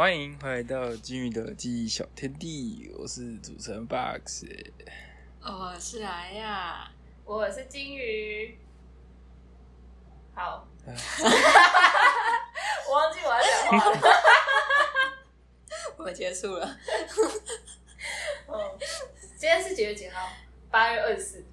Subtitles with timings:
[0.00, 4.46] 欢迎回到金鱼的记忆小天地，我是主持人 Box。
[5.42, 6.90] 我是来呀，
[7.22, 8.58] 我是金鱼。
[10.34, 10.66] 好，
[12.88, 14.00] 我忘记我要讲话了。
[15.98, 16.78] 我们结束了。
[18.48, 18.56] 嗯，
[19.36, 20.30] 今天是几月几号？
[20.70, 21.44] 八月二十四。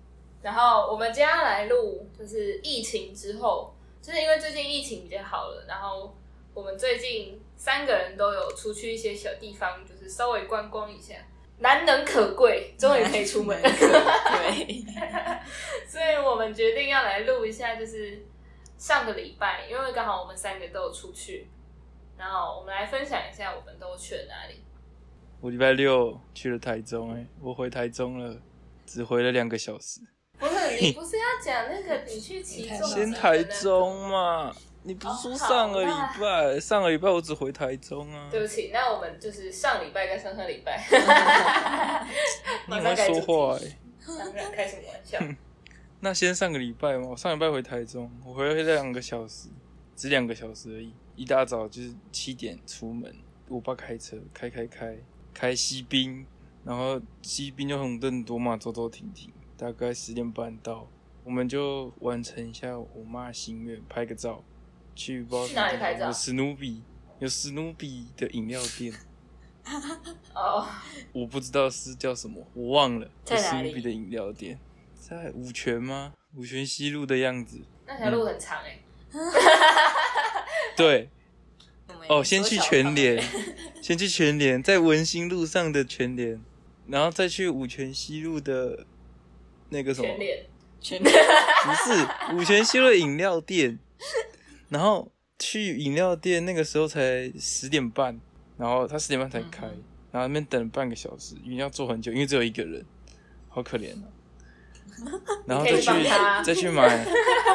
[0.42, 6.16] 然后我们今天要来录，就是疫情之后，就是因为最近疫情比较好了，然后
[6.54, 11.16] 我们最近三个人都有出去一些小地方，就是稍微观光一下，
[11.58, 13.60] 难能可贵，终于可以出门。
[13.62, 14.86] 对，
[15.90, 18.26] 所以我们决定要来录一下，就是
[18.78, 21.50] 上个礼拜，因为刚好我们三个都有出去，
[22.16, 24.64] 然后我们来分享一下我们都去了哪里。
[25.42, 28.40] 我礼拜六去了台中、哎，我回台中了，
[28.86, 30.00] 只回了两个小时。
[30.40, 34.56] 不是你不是要讲那个你去骑中先台中嘛，
[34.88, 36.58] 你不是说上个礼拜？
[36.58, 38.30] 上个礼拜我只回台中啊。
[38.32, 40.82] 对不起，那我们就是上礼拜跟上上礼拜。
[42.68, 43.78] 你很会说话哎、
[44.18, 45.20] 当然开什么玩笑？
[46.00, 49.50] 那先上个礼拜嘛，我上礼拜回台中，我回来两个小时，
[49.94, 50.94] 只两个小时而已。
[51.18, 53.14] 一大早就是七点出门，
[53.50, 54.98] 我爸开车开开开
[55.34, 56.26] 开西滨，
[56.64, 60.88] 然后西滨就红灯多嘛，走走停停，大概十点半到，
[61.26, 64.42] 我们就完成一下我妈的心愿，拍个照，
[64.98, 66.08] 去不知道去哪里拍照？
[66.08, 66.82] 有史努比，
[67.20, 68.92] 有史努比的饮料店，
[70.34, 70.68] 哦，
[71.14, 74.60] 我不知道是叫什么，我忘了，在有史努比的饮料店
[75.00, 76.14] 在五泉吗？
[76.36, 77.62] 五泉西路的样子。
[77.86, 78.80] 那条路很长哎、
[80.76, 81.10] 对，
[81.88, 83.24] 我们哦，先去全联，
[83.82, 86.42] 先去全联，在文心路上的全联，
[86.88, 88.86] 然后再去五泉西路的
[89.70, 90.46] 那个什么，全脸
[90.82, 93.80] 全不是五泉西路的饮料店，
[94.70, 98.20] 然后去饮料店那个时候才十点半，
[98.58, 102.84] 然后他十点半才开，嗯然后那边等了半个小时，因为要坐很久，因为只有一个人，
[103.50, 104.08] 好可怜啊。
[105.46, 105.92] 然后再去
[106.44, 107.06] 再去买，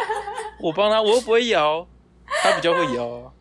[0.61, 1.89] 我帮他，我又不会摇，
[2.27, 3.33] 他比较会摇啊，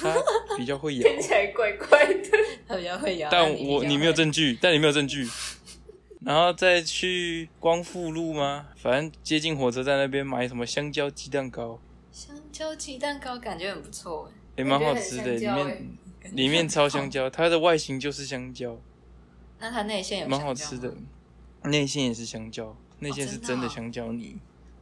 [0.00, 1.02] 他比较会摇。
[1.02, 2.30] 听起来怪怪的。
[2.68, 5.26] 他比较会摇，但我你没有会证据，但你没有证据。
[6.20, 8.66] 然后再去光复路吗？
[8.76, 11.78] 反正接近火车站那边买什么香蕉鸡蛋糕，
[12.14, 14.38] 香蕉鸡蛋糕，感觉很不错哎。
[14.58, 15.88] 也蛮好吃的，里面
[16.30, 18.78] 里面超香蕉，它的外形就是香蕉，
[19.58, 20.94] 那它内馅也蛮好吃的。
[21.64, 24.38] 内馅也是香蕉，内馅是真的香蕉泥，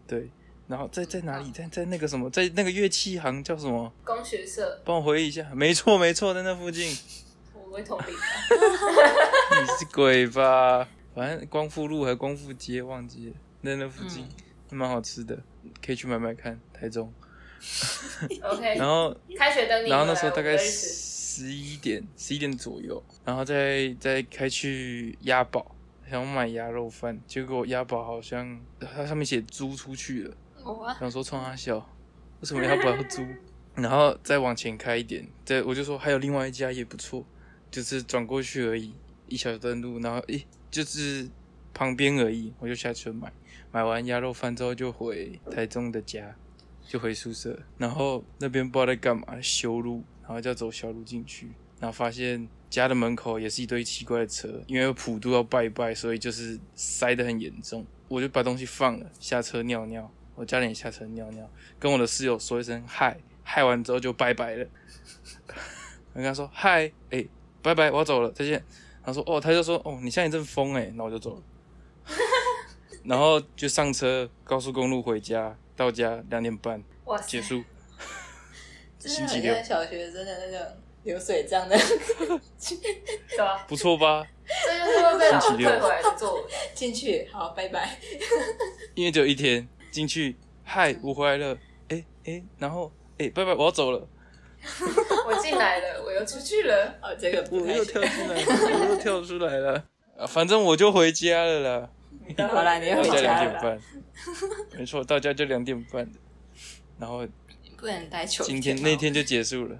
[0.06, 0.28] 对。
[0.68, 1.50] 然后在在哪里？
[1.50, 3.90] 在在那个什么，在那个乐器行叫什么？
[4.04, 5.50] 工学社，帮我回忆一下。
[5.54, 6.94] 没错没错，在那附近。
[7.54, 8.12] 我会同理。
[8.12, 10.86] 你是鬼吧？
[11.14, 14.28] 反正光复路还光复街忘记了，在那附近，
[14.70, 15.42] 蛮好吃的，
[15.82, 16.60] 可以去买买看。
[16.72, 17.12] 台中，
[18.42, 19.90] OK，然后开学等你。
[19.90, 25.74] 然后那时候大概十一点十一点左右，然后再再开去鸭堡，
[26.10, 31.78] 想买鸭肉饭，结果鸭堡好像它上面写租出去了，哇，想说冲他笑，
[32.40, 33.24] 为什么鸭堡要租？
[33.74, 37.24] 然后再往前开一点，再我就说还有另外一家也不错，
[37.70, 38.92] 就是转过去而已，
[39.28, 41.26] 一小段路，然后诶就是
[41.72, 43.32] 旁边而已，我就下车买，
[43.70, 46.36] 买完鸭肉饭之后就回台中的家，
[46.86, 51.50] 就回宿舍，然后那边不知道在干嘛修路，然后就要走小路进去，
[51.80, 61.48] 然后发现家的门口也是一堆奇怪的车，因为普渡要拜拜，所以就是塞得很严重，我就把东西放了，下车尿尿，我家人下车尿尿，
[61.78, 64.66] 跟我的室友说一声嗨，嗨完之后就拜拜了，
[66.12, 67.26] 我跟他说嗨，哎、
[67.62, 68.62] 拜拜，我要走了，再见。
[69.04, 71.42] 他说哦，他就说哦，你现在一阵风哎，那我就走了。
[73.02, 77.62] 然后就上车，高速公路回家，到家两点半哇塞结， 束。
[78.98, 83.64] 星期六小学生的那种流水账的对吧？
[83.66, 84.24] 不错吧？
[84.64, 86.44] 这就是会被老师星期六退回来的作文。
[86.72, 87.98] 进去，好，拜拜。
[88.94, 91.58] 因为只有一天进去，嗨，我回来了，
[91.88, 94.08] 哎哎，然后哎，拜拜，我要走了，
[95.26, 96.94] 我进来了，我又出去了。
[97.02, 99.84] 哦，这个不我又跳出来了， 我又跳出来了，
[100.16, 101.90] 啊，反正我就回家了啦。
[102.48, 103.80] 好啦，你回到家两点半，
[104.78, 106.18] 没错，到家就两点半的。
[106.98, 107.26] 然后
[107.76, 109.78] 不能待久一今天那天就结束了，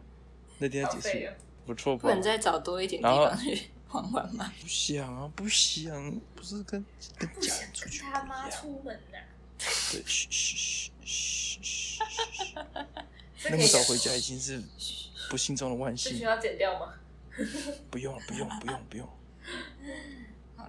[0.59, 1.33] 那天结束
[1.67, 2.21] 不错吧不能？
[2.23, 4.53] 再找多一点地方去玩玩吗？
[4.61, 6.85] 不想啊，不想，不是跟
[7.17, 8.51] 跟家人出去不他妈。
[8.51, 9.19] 出门呐、
[9.93, 12.59] 对，嘘嘘嘘嘘嘘
[13.51, 14.61] 那么早回家已经是
[15.31, 16.13] 不幸中的万幸。
[16.13, 16.95] 这需要剪掉吗？
[17.91, 19.19] 不用了，不用，不用，不用，好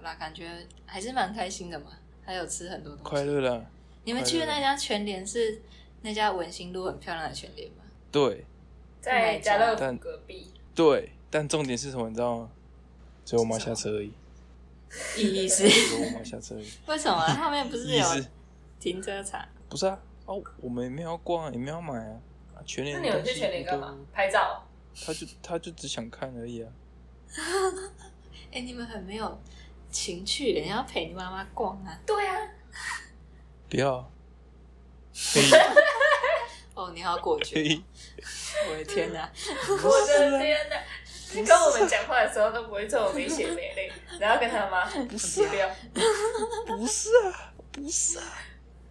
[0.04, 0.48] 啦，感觉
[0.86, 1.86] 还是蛮开心的嘛，
[2.24, 3.02] 还有吃很多东西。
[3.04, 3.64] 快乐啦。
[4.04, 5.60] 你们去的那家全联是
[6.02, 7.82] 那家文心路很漂亮的全联吗？
[8.12, 8.44] 对
[9.00, 10.52] 在家乐福隔壁。
[10.74, 12.50] 对，但重点是什么，你知道吗？
[13.24, 14.12] 只有我妈下车而已，
[15.16, 16.68] 意义是 只有我妈下车而已。
[16.86, 17.26] 为什么？
[17.26, 18.04] 他们不是有
[18.78, 19.42] 停车场？
[19.68, 19.98] 不是啊？
[20.26, 22.20] 哦，我们也没有要逛，也没有要买啊。
[22.54, 23.96] 啊全联那你们去全联干嘛？
[24.12, 24.62] 拍照？
[25.04, 26.70] 他就他就只想看而已啊。
[28.52, 29.40] 哎、你们很没有
[29.94, 31.96] 情趣，人家要陪你妈妈逛啊。
[32.04, 32.36] 对啊，
[33.70, 34.10] 不要，
[36.74, 37.62] 哦，你好果可决！
[37.62, 37.84] 以，
[38.68, 39.30] 我的天哪！
[39.68, 40.76] 我的天哪！
[41.32, 45.68] 你跟我们讲话的时候都不会这么没血没泪，然后跟他妈不是啊不要，
[46.76, 48.24] 不是啊，不是啊，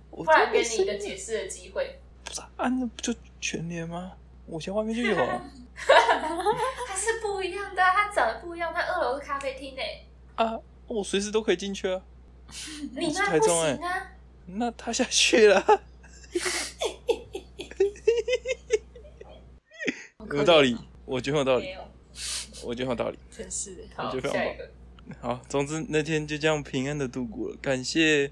[0.10, 2.00] 我不然给你一个解释的机会。
[2.24, 4.14] 不是啊，啊那不就全年吗？
[4.46, 5.42] 我家外面就有啊。
[6.88, 8.72] 它是不一样的啊，它长得不一样。
[8.74, 10.06] 它二楼是咖啡厅诶，
[10.36, 10.58] 啊，
[10.88, 12.02] 我随时都可以进去啊。
[12.96, 14.12] 你那不台中欸行啊。
[14.46, 15.82] 那他下去了，
[20.34, 20.78] 有道理？
[21.06, 21.76] 我觉得有道理，
[22.64, 23.18] 我觉得有道理。
[23.36, 23.84] 真是的。
[23.96, 24.70] 好，我觉得很好下一个。
[25.20, 28.32] 好，总之那天就这样平安的度过了，感谢，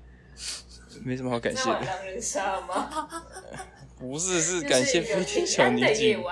[1.04, 3.10] 没什么好感谢的，狼人杀吗？
[3.98, 6.24] 不是是感谢飞天小女警，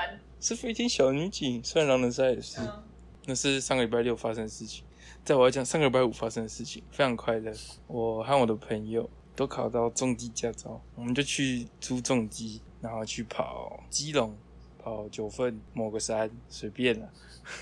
[0.41, 2.83] 是飞天小女警，虽然狼人杀也是，嗯
[3.25, 4.83] 那是上个礼拜六发生的事情，
[5.29, 7.53] 在我要讲上个礼拜五发生的事情，非常快乐。
[7.85, 14.35] 我和我的朋友都考到重机驾照，我们就去租重机，然后去跑基隆、
[14.79, 17.07] 跑九份某个山，随便了。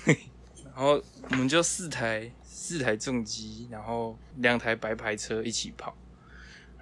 [0.64, 0.98] 然后
[1.28, 5.94] 我们就四台四台重机，然后两台白牌车一起跑。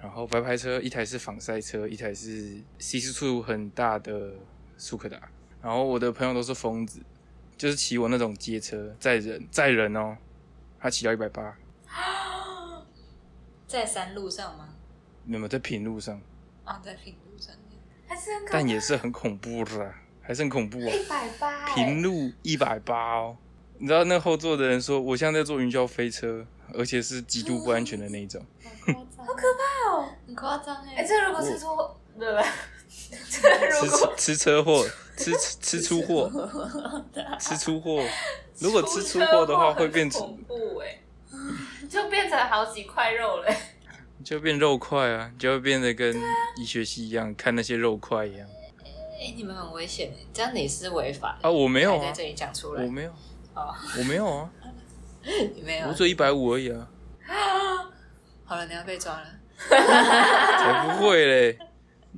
[0.01, 4.31] 然后白牌车一台是仿赛车，一台是 C 四处很大的
[4.77, 5.21] 速克达。
[5.61, 7.01] 然后我的朋友都是疯子，
[7.57, 10.15] 就是骑我那种街车载人载人哦，
[10.79, 11.55] 他骑到一百八，
[13.67, 14.69] 在山路上吗？
[15.25, 16.21] 没有在平路上，
[16.63, 17.77] 啊，在平路上面。
[18.07, 20.89] 还是很可但也是很恐怖的啊，还是很恐怖哦。
[20.89, 23.37] 一百八，平路一百八哦，
[23.77, 28.41] 你知道那后座的人说我像在在坐云霄飞车，而且是极度不安全的那一种。
[29.17, 31.03] 好可怕哦，很夸张哎，哎。
[31.03, 32.45] 这如果是说，对 不对？
[33.29, 34.85] 这如果吃吃车祸，
[35.17, 36.31] 吃吃出货，
[37.39, 38.03] 吃出货。
[38.59, 40.99] 如果吃出货的话，会变成恐怖哎，
[41.89, 43.51] 就变成好几块肉了。
[44.23, 46.15] 就变肉块啊，就会变得跟
[46.57, 48.47] 医学系一样，看那些肉块一样
[49.19, 51.51] 哎，你们很危险哎，这样你是违法的啊。
[51.51, 52.89] 我没有啊，在这里讲出来我。
[52.89, 53.11] 没有，
[53.55, 54.49] 哦，我没有啊，
[55.55, 55.93] 你没有我。
[55.93, 56.87] 做一百五而已啊，
[58.45, 59.25] 好了，你要被抓了。
[59.69, 61.57] 才不会嘞。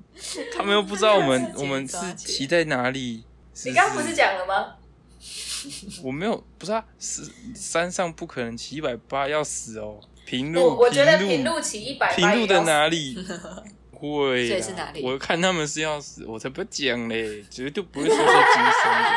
[0.55, 3.23] 他们又不知道我们我们是骑在哪里。
[3.65, 4.75] 你刚刚不是讲了吗？
[6.03, 7.23] 我没有，不是啊，是
[7.53, 9.99] 山上不可能骑一百八，要死哦。
[10.25, 13.17] 平路，我觉得平平路骑一百八，平路的哪里
[13.91, 14.47] 会啦？
[14.47, 19.09] 所以是哪里我看他们是要死，我才不讲嘞，绝对不会说在金山的。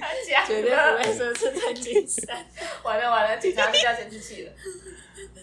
[0.00, 2.46] 他讲绝对不会说是在金山。
[2.82, 4.52] 完了完了，警察就叫监视器了。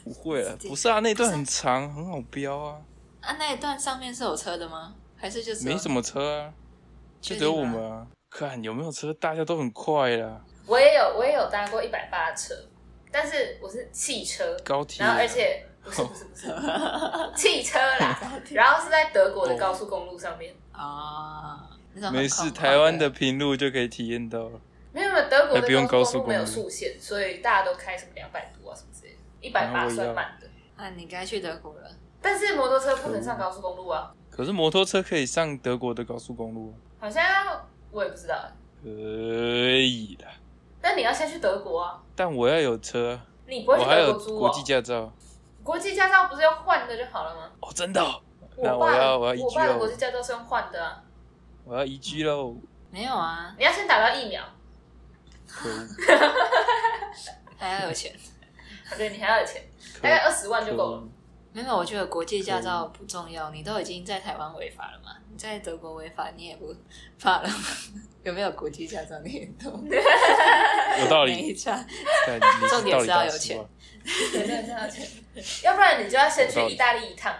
[0.03, 2.77] 不会啊，不是啊，那段很长，很好飙啊，
[3.23, 4.93] 啊，那一段上面是有车的吗？
[5.15, 6.53] 还是就是没什么车啊，
[7.21, 8.05] 就只有我们啊。
[8.29, 12.55] 看有没有车，大家都很快啦，我也有我也有搭过一百八的车，
[13.11, 15.07] 但是我是汽车，高铁啊。
[15.07, 16.47] 然后而且不是不是不是
[17.37, 18.19] 汽车啦，
[18.51, 20.53] 然后是在德国的高速公路上面。
[20.71, 21.69] 啊？
[22.11, 24.59] 没事，台湾的平路就可以体验到了。
[24.91, 30.47] 没有没有，德国还不用的高速公路没有高速限，所以大家都开什么两百多啊什么之类的，一百八算慢的。
[30.75, 31.91] 啊，你该去德国了。
[32.23, 37.23] 但是摩托车不能上高速公路啊，可是摩托车可以上德国的高速公路，好像
[37.91, 38.35] 我也不知道。
[38.81, 40.25] 可以的。
[40.81, 44.63] 但你要先去德国啊，但我要有车啊，你不会还有德国租哦国际？
[44.63, 45.11] 驾照。
[45.63, 47.49] 国际驾照不是要换的就好了吗？
[47.59, 48.21] 哦，真的哦、
[48.57, 51.03] 那我爸我要我要移居我爸的国际驾照是用换的啊，
[51.65, 52.55] 我要移居喽。
[52.91, 54.43] 没有啊，你要先打到疫苗，
[55.47, 55.87] 可恶，
[57.57, 58.13] 还要有钱。
[58.97, 59.63] 对你还要有钱，
[59.95, 61.03] 可大概二十万就够了。
[61.55, 66.75] 恶没有，我觉得国际驾照不重要，你都已经在台湾违法了嘛，你在德国违法你也不
[67.19, 67.55] 怕了吗？
[68.23, 69.83] 有没有国际驾照你也懂？
[70.99, 71.33] 有道理。
[71.35, 71.85] 没差。
[72.25, 73.57] 看你重点是要有钱
[75.63, 77.33] 要不然你就要先去意大利一趟，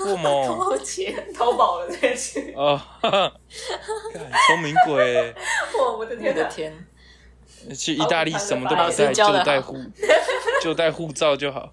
[0.00, 0.46] 为么？
[0.46, 2.52] 偷钱，淘宝了再去。
[2.56, 2.80] 哦，
[4.46, 5.34] 聪明鬼欸，
[5.78, 6.38] 我我的我天我！
[6.38, 6.86] 的天！
[7.76, 9.76] 去意大利什么都老不带，就带护，
[10.62, 11.72] 就带护照就好，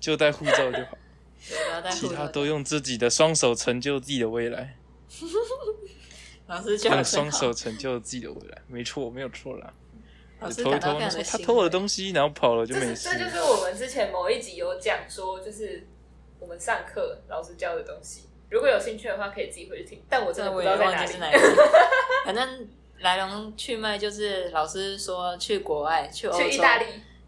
[0.00, 4.76] 就带护照就好，其他都用自己的双手成就自己的未来，
[6.46, 9.72] 老师教双手成就自己的未来，没错，没有错啦。
[10.38, 10.78] 老师偷他
[11.42, 13.24] 偷我的慰东西，然后跑了就这没事是这。
[13.24, 15.86] 就是我们之前某一集有讲说，就是
[16.38, 18.28] 我们上课老师教的东西。
[18.50, 20.04] 如果有兴趣的话，可以自己回去听。
[20.10, 21.12] 但我真的不知道在哪里。
[22.26, 26.84] 反正来龙去脉就是老师说去国外去欧洲，去意大利，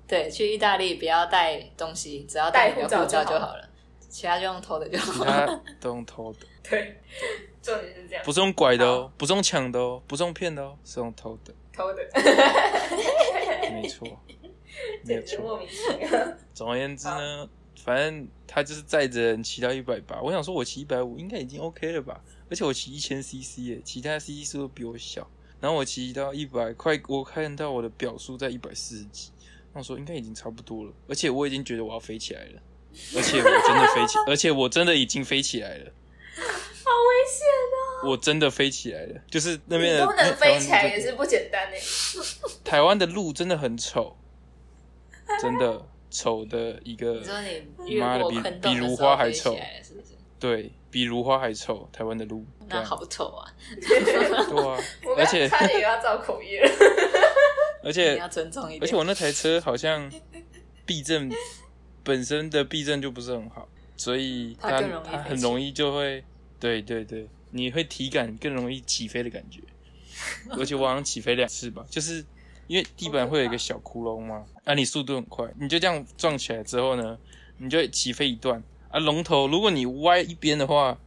[0.09, 3.69] 对，去意大利不要带东西，只要带带你的护护照就好了，
[4.09, 5.47] 其他就用偷的就好了。
[5.47, 6.39] 他都用偷的，
[6.69, 6.97] 对，
[7.63, 12.03] 重点是这样，不是用拐的哦，不是用抢的哦，不是用骗的哦，是用偷的，偷的，
[13.71, 14.09] 没错，
[15.05, 15.27] 没有错。
[15.27, 16.09] 简直莫名其妙。
[16.55, 17.49] 总而言之呢，
[17.85, 25.29] 反正他就是载着人骑到一百八，我想说我骑一百五应该已经 OK 了吧，而且我骑一千 CC 耶，其他 CC 数都比我小，
[25.61, 29.31] 然后我骑到一百快，我看到我的表数在一百四十几，
[29.83, 32.61] 说应该已经差不多了，而且我已经觉得我要飞起来了，
[33.17, 35.93] 而且我真的飞起， 而且我真的已经飞起来了，
[36.37, 37.47] 好危险
[38.03, 38.11] 哦！
[38.11, 41.13] 我真的飞起来了，就是那边你的都能飞起来也是。
[41.13, 41.77] 不简单呢。
[42.65, 44.17] 台湾的路真的很丑，
[45.41, 47.21] 真的丑的一个
[47.87, 50.15] 你，妈的比比如花还丑是不是？
[50.39, 51.89] 对比如花还丑。
[51.93, 53.51] 台湾的路，对那啊，好丑啊！
[53.81, 54.17] 对
[54.65, 54.79] 啊，
[55.19, 56.71] 而且差点又要造口业了。
[57.89, 58.83] 而且要尊重一点。
[58.83, 60.13] 而且我那台车好像
[60.85, 61.31] 避震
[62.05, 63.67] 本身的避震就不是很好，
[63.97, 66.23] 所以它它很容易就会，
[66.61, 69.63] 对对对，你会体感更容易起飞的感觉，
[70.53, 72.25] 而且我好像起飞两次吧，就是
[72.67, 77.19] 因为地板会有一个小窟窿嘛，啊，你速度很快，你就这样撞起来之后呢，
[77.57, 80.99] 你就会起飞一段啊，龙头如果你歪一边的话，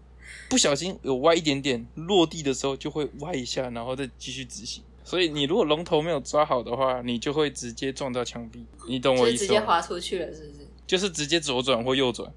[0.50, 4.84] 不小心有歪一点点，落地的时候就会歪一下，然后再继续直行。
[5.04, 9.48] 所以你如果龙头没有抓好的话，你就会直接撞到墙壁，你懂我意思吗？
[9.48, 10.68] 是直接滑出去了，是不是？
[10.88, 12.32] 就是直接左转或右转，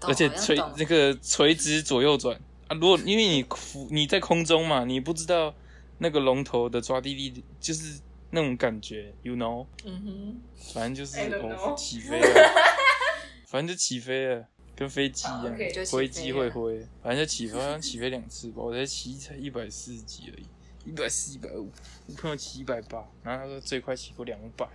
[0.00, 2.36] 而且垂那个垂直左右转。
[2.68, 2.76] 啊。
[2.76, 5.54] 如果因为你浮你在空中嘛，你不知道
[5.98, 10.40] 那个龙头的抓地力，就是那种感觉，you know，嗯哼。
[10.72, 12.50] 反正就是哦起飞了，
[13.46, 15.56] 反正就起飞了，跟飞机一样
[15.90, 20.46] 挥机会挥，反正就起飞，好像起飞两次吧，我才骑才一百四十几而已，
[20.84, 21.70] 一百四一百五，
[22.06, 24.66] 我朋友骑一百八，然后他说最快骑过两百，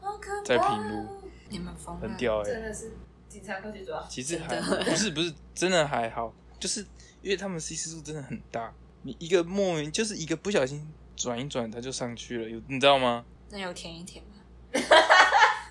[0.00, 2.92] 好可怕在平路，你们疯了，很屌哎、真的是
[3.28, 4.06] 警察快去抓。
[4.08, 6.80] 其实还真的不是不是真的还好，就是
[7.22, 13.24] 因为他们 C 次数真的很大，你一个莫名就是一个不小心转一转，他就上去了，有你知道吗？
[13.48, 14.30] 那有舔一舔吗？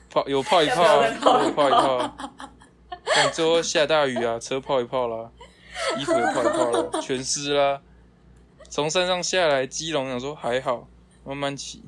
[0.10, 1.08] 泡有泡一泡啊，
[1.44, 2.18] 有泡一泡啊。
[3.16, 5.30] 但最后下大雨啊，车泡一泡啦，
[6.00, 7.82] 衣服也泡一泡了，全湿啦。
[8.76, 10.86] 从山上下来，基隆想说还好，
[11.24, 11.82] 慢慢骑，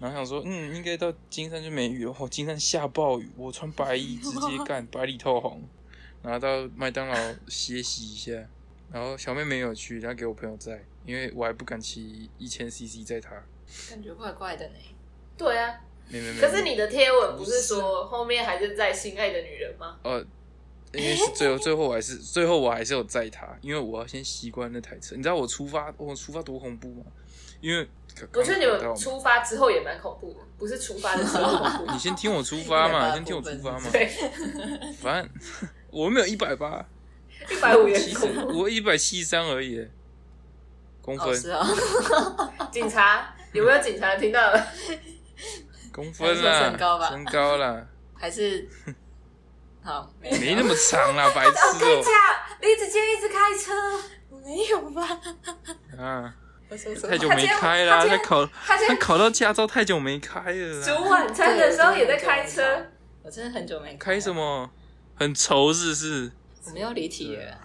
[0.00, 2.16] 然后想说嗯，应该到金山就没雨了。
[2.18, 5.62] 哦，金山下暴雨，我穿白衣直接 干，白里透红。
[6.22, 7.14] 然后到麦当劳
[7.48, 8.32] 歇息一下，
[8.90, 13.32] 然后小妹没有去，她给我朋友载，因为我还不敢骑一千 CC 载她。
[13.90, 14.74] 感觉怪怪的呢。
[15.36, 16.40] 对啊，没没没。
[16.40, 19.98] 可是你的贴文不是不是说后面还是在心爱的女人吗？
[20.02, 20.24] 呃，
[20.94, 25.16] 因为是最后最后我还是最后我还是有载他，因为我要先习惯那台车。
[25.16, 27.04] 你知道我出发我出发多恐怖吗？
[27.60, 27.88] 因为
[28.34, 31.92] 我觉得你们出发之后也蛮恐怖的，不是出发的时候恐怖。
[31.92, 33.88] 你先听我出发嘛，180 先听我出发嘛。
[33.90, 34.10] 对，
[35.00, 35.30] 反正
[35.90, 36.84] 我没有一百八，
[37.50, 38.58] 一百五也其实很恐怖。
[38.60, 39.86] 我一百七十三而已，
[41.00, 41.64] 公哦，分是哦，
[42.70, 44.66] 警察有没有警察听到了？
[45.92, 48.68] 公分啦，身高吧身高啦，还是
[49.82, 51.76] 好，没没那么长啦，白痴哦、
[52.60, 53.72] 李子坚一直开车，
[54.44, 55.02] 没有吧？
[55.98, 56.34] 啊，
[56.68, 62.86] 我说什太久没开啦，他考他他考到驾照太久没开了啦，煮晚餐的时候也在开车。
[63.24, 64.32] 我真的很久没开什？
[64.32, 64.70] 么？
[65.14, 66.32] 很愁是不是？
[66.66, 67.58] 我们要离题了。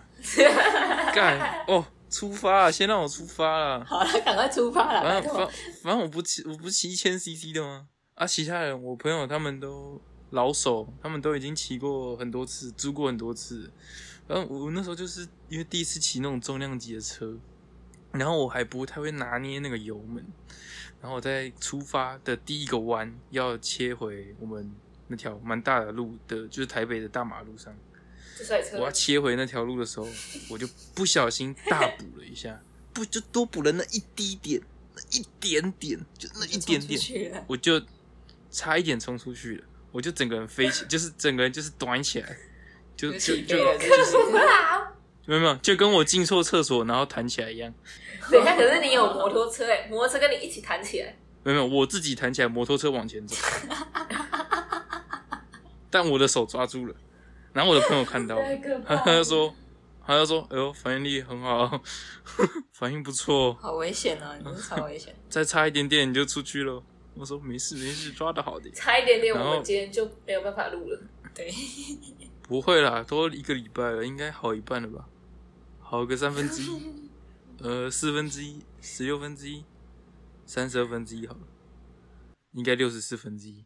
[1.13, 2.71] 干哦，出发了！
[2.71, 3.85] 先让我出发了。
[3.85, 5.47] 好了，赶快出发了，拜反正反。
[5.83, 7.87] 反正我不骑，我不骑一千 CC 的吗？
[8.15, 13.71] 啊，其他人我朋友他们都老手，他们都已经骑过很多次，租过很多次。
[14.27, 17.37] 然后我那时候就是因为第一次骑那种重量级的车，
[18.11, 20.25] 然后我还不太会拿捏那个油门，
[21.01, 24.69] 然后我在出发的第一个弯要切回我们
[25.07, 27.73] 那条蛮大的路的，就是台北的大马路上。
[28.73, 30.07] 我要切回那条路的时候，
[30.51, 32.61] 我就不小心大补了一下，
[32.93, 34.61] 不就多补了那一滴点，
[34.93, 37.81] 那一点点，就那一点点，我就
[38.51, 39.63] 差一点冲出去了，
[39.97, 42.37] 我就整个人飞起， 就是整个人就是短起来，
[42.95, 43.63] 就就起就就
[44.05, 44.93] 是啊！
[45.25, 47.73] 没有没有，就跟我进错厕所然后弹起来一样，
[48.31, 53.35] 等一下，可是你有摩托车哎，摩托车跟你一起弹起来，没有没有，我自己弹起来，摩托车往前走，
[55.89, 56.93] 但我的手抓住了，
[57.51, 58.43] 然后我的朋友看到了，
[59.03, 59.51] 他就说，
[60.05, 61.81] 他就说，哎呦，反应力很好，
[62.71, 64.35] 反应不错，好危险啊！
[64.37, 65.15] 你真是超危险。
[65.27, 66.83] 再差一点点你就出去了。
[67.17, 71.01] 我说没事没事，抓的好的，差一点点，我们今天就没有办法录了。
[71.33, 71.51] 对，
[72.43, 75.07] 不会啦，都一个礼拜了，应该好一半了吧，
[75.79, 77.09] 好个三分之一。
[77.59, 79.63] 呃，四分之一，十六分之一，
[80.45, 81.41] 三十二分之一好了，
[82.53, 83.65] 应该六十四分之一。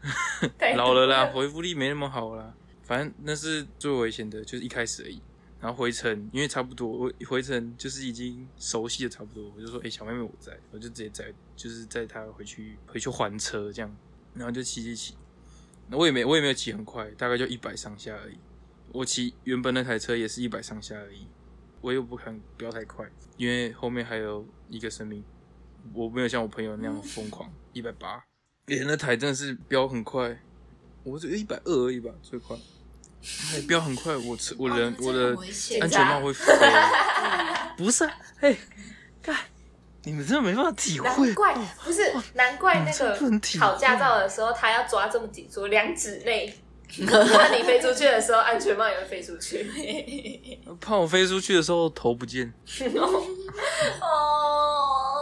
[0.76, 2.54] 老了啦，回复力没那么好啦。
[2.82, 5.20] 反正那是最危险的，就是一开始而已。
[5.60, 13.96] 然后回程，因为差不多，我回程就是已经熟悉的差不多，我就说：“哎、小妹妹我在。”我就直接载，就是载她回去，回去还车这样。
[14.34, 15.14] 然后就骑骑骑，
[15.88, 18.36] 那我也没我也没有骑很快，大概就一百上下而已。
[18.92, 21.26] 我骑原本那台车也是一百上下而已，
[21.80, 25.24] 我又不敢飙太快，因为后面还有一个生命，
[25.94, 28.22] 我没有像我朋友那样疯狂，一百八，
[28.66, 30.38] 连，那台真的是飙很快，
[31.02, 32.54] 我只有一百二而已吧，最快，
[33.22, 35.36] 还飙很快，我车我人、哦我的
[35.80, 36.44] 安全帽会飞，
[37.76, 38.56] 不是啊，哎，
[39.22, 39.36] 干，
[40.04, 41.54] 你们真的没办法体会难，怪
[41.84, 43.18] 不是，难怪那个
[43.58, 46.54] 考驾照的时候，他要抓这么紧，说两指内。
[46.88, 49.68] 怕你飞出去的时候，安全帽也会飞出去。
[50.80, 52.46] 怕我飞出去的时候头不见，
[52.94, 53.26] 哦，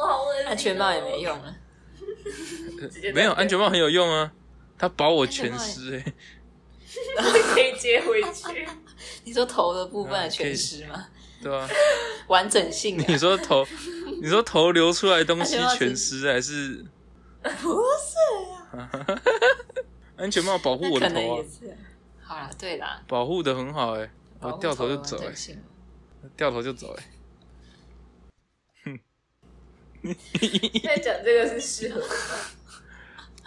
[0.06, 1.56] 好恶心哦安全帽也没用了。
[3.14, 4.30] 没有安全帽很有用啊，
[4.76, 6.14] 它保我全安全
[6.94, 8.66] 湿哎、可以接回去。
[9.24, 11.06] 你说头的部分全湿吗？
[11.42, 11.68] 对啊、
[12.28, 13.04] 完整性啊。
[13.08, 13.66] 你说头，
[14.22, 16.84] 你说头流出来的东西 全湿还是？
[17.42, 18.90] 不是啊，
[20.16, 21.44] 安全帽保护我的头啊。
[22.22, 24.10] 好啦，对啦，保护的很好哎、
[24.40, 25.62] 我掉头就走哎、完整性。
[26.36, 27.04] 掉头就走哎、
[30.02, 32.02] 现在讲这个是适合？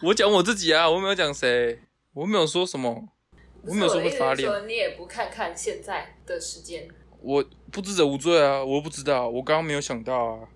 [0.04, 1.82] 我讲我自己啊，我没有讲谁，
[2.14, 3.10] 我没有说什么，
[3.68, 6.88] 我没有说会发亮，不是我的意思是说你也不看看现在的时间，
[7.22, 10.50] 我不知者无罪啊，我又不知道，我刚刚没有想到啊，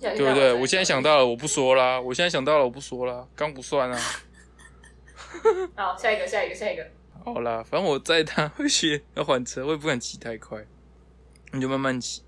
[0.00, 0.52] 对 对不对？
[0.52, 3.98] 我现在想到了，我不说啦，我现在想到了，我不说啦，刚不算啊。
[5.74, 6.86] 好，下一个，下一个，下一个。
[7.24, 10.58] 好啦，反正我载他回去要还车，我也不敢骑太快，
[11.52, 12.22] 你就慢慢骑。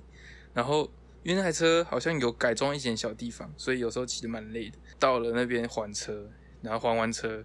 [0.55, 0.91] 然后
[1.23, 4.77] 因为那台车好像有改装一点小地方，所以有时候骑的蛮累的。
[4.99, 6.29] 到了那边还车，
[6.61, 7.45] 然后还完车，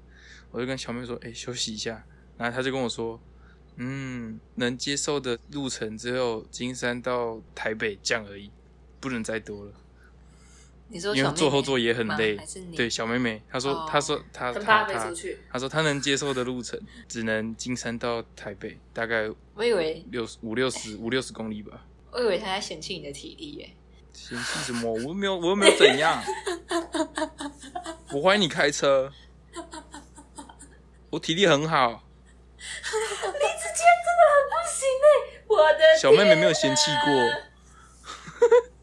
[0.51, 2.05] 我就跟小妹说：“哎、休息一下。”
[2.37, 3.19] 然后他就跟我说
[3.77, 8.51] ：“嗯，能接受的路程只有金山到台北这样而已，
[8.99, 9.71] 不能再多了。
[10.89, 12.37] 你说因为坐后座也很累？
[12.73, 15.13] 对，小妹妹，她说，哦她说她她她
[15.51, 16.79] 她说她能接受的路程
[17.09, 21.85] 只能金山到台北，大概我以为六十五六十五六十公里吧。
[22.11, 23.73] 我以为她在嫌弃你的体力耶。
[24.13, 24.91] 嫌弃什么？
[24.91, 26.23] 我又没有，我又没有怎样。
[28.13, 29.11] 我怀疑你开车，
[31.09, 32.03] 我体力很好。
[32.57, 35.07] 李子谦真的很不行哎、
[35.47, 37.07] 我的小妹妹没有嫌弃过，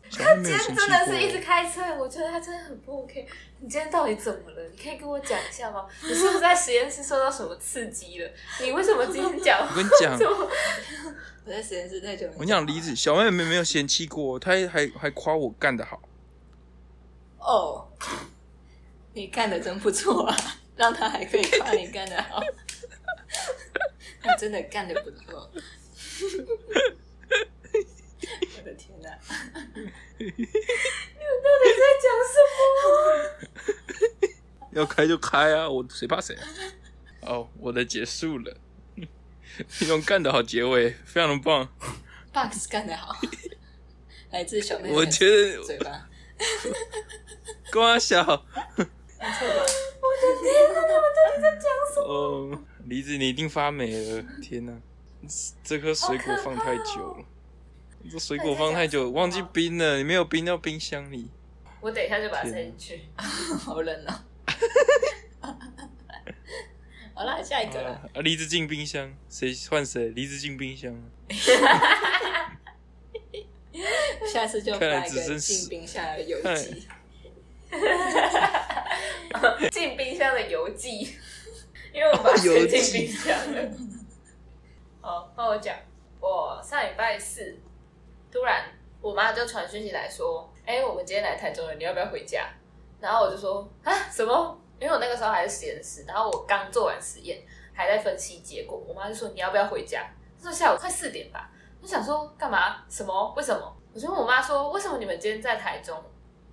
[0.09, 1.45] 小妹妹没有嫌弃今天真的是一直过。
[1.45, 3.27] 开车，我觉得他真的很不 OK。
[3.59, 4.63] 你今天到底怎么了？
[4.71, 5.87] 你可以跟我讲一下吗？
[6.03, 8.31] 你是不是在实验室受到什么刺激了？
[8.63, 9.67] 你为什么今天讲？
[9.69, 10.19] 我跟你讲
[11.47, 16.01] 我在实验室太久没我跟你讲，李子小妹妹没有嫌弃过，她还还还夸我干得好。
[17.39, 17.89] 哦，
[19.13, 20.37] 你干的真不错啊，
[20.77, 22.43] 让他还可以夸你干得好，
[24.23, 25.51] 他真的干得不错。
[28.57, 29.09] 我的天哪、
[30.19, 30.27] 在
[32.03, 32.37] 讲什
[32.83, 34.29] 么？
[34.73, 36.43] 要开就开啊，我谁怕谁啊？
[37.21, 38.57] 哦，我的结束了，
[38.97, 41.69] 一种干得好结尾，非常的棒。
[42.33, 43.17] Box 干得好，
[44.31, 46.09] 来自小妹妹我觉得嘴巴。
[47.71, 48.45] 瓜小我的
[48.81, 48.85] 天
[50.75, 51.63] 哪，他们到底在讲
[51.95, 52.04] 什么？
[52.15, 54.25] 哦，梨子你一定发霉了！
[54.41, 54.73] 天哪，
[55.65, 57.25] 这颗水果放太久了，
[58.09, 61.29] 这水果放太久，忘记冰了，你没有冰到冰箱里。
[61.81, 63.01] 我等一下就把它塞进去。
[63.17, 64.15] 好冷哦。
[67.15, 67.91] 好啦，下一个了。
[68.15, 70.11] 啊，梨子进冰箱，谁换谁？
[70.11, 70.95] 梨子进冰箱，
[74.33, 76.87] 下次就看来发一个进冰箱的邮寄。
[79.73, 81.17] 进冰箱的邮寄，
[81.95, 83.71] 因为我把它塞进冰箱了。
[85.01, 85.77] 好，那我讲，
[86.21, 87.57] 我上礼拜四
[88.33, 88.65] 突然
[89.01, 92.49] 我妈就传讯息来说，哎、我们今天来台中了，你要不要回家？
[93.01, 94.61] 然后我就说啊什么？
[94.81, 97.41] 因为我那个时候还是实验室，然后我刚做完实验，
[97.73, 98.77] 还在分析结果。
[98.89, 100.05] 我妈就说你要不要回家？
[100.37, 101.49] 她说下午快四点吧，
[101.81, 102.85] 我想说干嘛？
[102.89, 103.33] 什么？
[103.37, 103.77] 为什么？
[103.95, 105.97] 我就问我妈说，为什么你们今天在台中？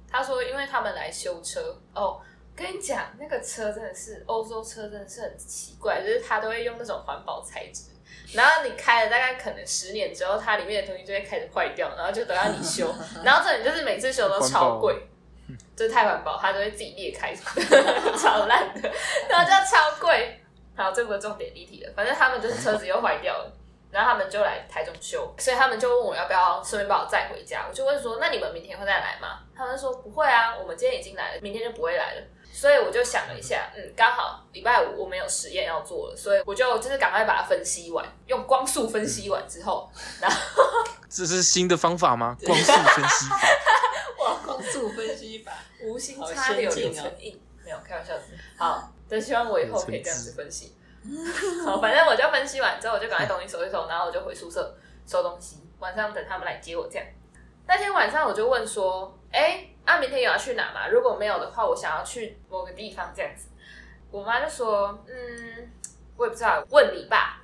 [0.07, 2.21] 她说因为他们来修车哦。
[2.61, 7.91] 跟你讲，那个车真的是欧洲车，真的是很奇怪，就是它都会用那种环保材质，
[8.33, 12.93] 然后你开了大概可能十年之后，它里面的东西就会开始坏掉，然后就都要你修，
[13.23, 14.95] 然后这里就是每次修都超贵，
[15.75, 17.35] 就是太环保，它都会自己裂开，
[18.17, 18.89] 超烂的，
[19.29, 20.37] 然后就超贵。
[20.73, 23.51] 好，这不是重点离题了，反正他们就是车子又坏掉了，
[23.91, 27.65] 然后他们就来台中修，所以他们就问我要不要顺便把我载回家。
[27.69, 29.41] 我就问说，那你们明天会再来吗？
[29.53, 32.21] 他们说不会啊，我们今天已经来了，明天就不会来了。
[32.53, 40.37] 所以我就想了一下，嗯，刚好礼拜五我们有实验要做了，所以我就就是赶快把它分析完，用光速分析完之后，然后
[41.09, 42.37] 这是新的方法吗？
[42.45, 43.39] 光速 分析法。
[44.19, 48.21] 哇，光速分析法，无心插柳柳成荫，没有开玩笑的。
[48.57, 50.75] 好，真希望我以后可以这样子分析。
[51.65, 56.87] 好，反正我就分析完之后，我就赶快东西收一收，然后我就回宿舍收东西，晚上等他们来接我。
[56.87, 57.07] 这样，
[57.65, 59.67] 那天晚上我就问说，哎。
[59.83, 60.87] 啊，明天有要去哪吗？
[60.87, 63.47] 如果没有的话，我想要去某个地方这样子。
[64.11, 65.71] 我妈就说：“嗯，
[66.15, 67.41] 我也不知道，问你爸。”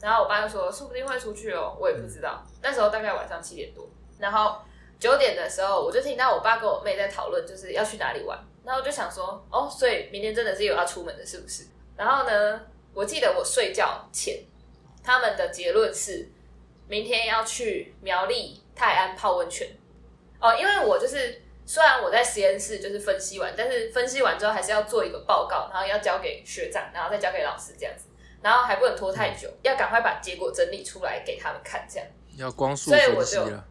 [0.00, 4.58] 然后我爸就说：“说不定会出去哦，我也不知道。”那时候大概晚上七点多，然后
[4.98, 8.38] 九点的时候，我就听到我爸跟我妹在讨论，就是要去哪里玩。
[8.64, 12.60] 然后我就想说：“哦，所以明天真的是有要出门的，是不是？”然后呢，
[12.94, 14.42] 我记得我睡觉前，
[15.02, 16.30] 他们的结论是
[16.86, 19.68] 明天要去苗栗泰安泡温泉。
[20.38, 21.42] 哦，因为我就是。
[21.70, 28.06] 虽然我在实验室就是分析完，但是分析完之后还是要做一个报告，然后要交给学长，然后再交给老师这样子，
[28.42, 32.08] 然后还不能拖太久，要赶快把结果整理出来给他们看，这样。
[32.36, 33.64] 要光速分析了。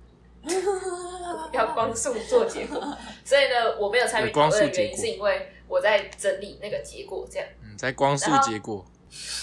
[1.51, 2.81] 要光速做结果，
[3.25, 7.45] 所以呢，我没有参与讨论的原因是因为我在整理那个结果，这样。
[7.61, 8.85] 嗯，在光速结果。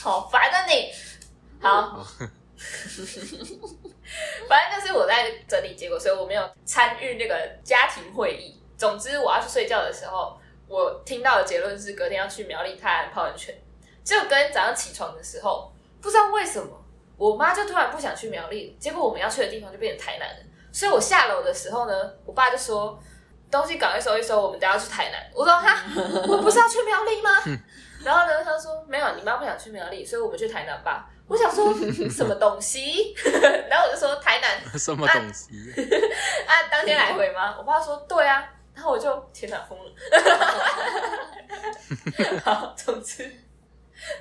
[0.03, 0.91] 好烦啊你！
[1.61, 2.07] 好。
[4.49, 8.63] 反正就是我在整理结果，所以我没有参与那个家庭会议。
[8.77, 10.39] 总之，我要去睡觉的时候，
[10.69, 13.55] 我听到的结论是隔天要去苗栗泰安泡温泉。
[14.03, 16.69] 结果隔天早上起床的时候，不知道为什么，
[17.17, 20.37] 我妈就突然不想去苗栗，结果我们要去的地方就变成台南了。
[20.73, 22.99] 所以我下楼的时候呢，我爸就说
[23.51, 25.83] ：“东西赶快收一收，我们等下去台南。”我说：“哈，
[26.29, 27.31] 我不是要去苗栗吗？”
[28.05, 31.75] 然后呢，他说：“没有，你妈不想去苗栗，所以我们去台南吧。”我想说
[32.09, 33.15] 什么东西，
[33.69, 35.51] 然后我就说台南 什么东西
[36.47, 36.53] 啊？
[36.71, 37.57] 当天来回吗？
[37.59, 39.93] 我爸说对啊，然后我就天哪疯了。
[42.45, 43.29] 好，总之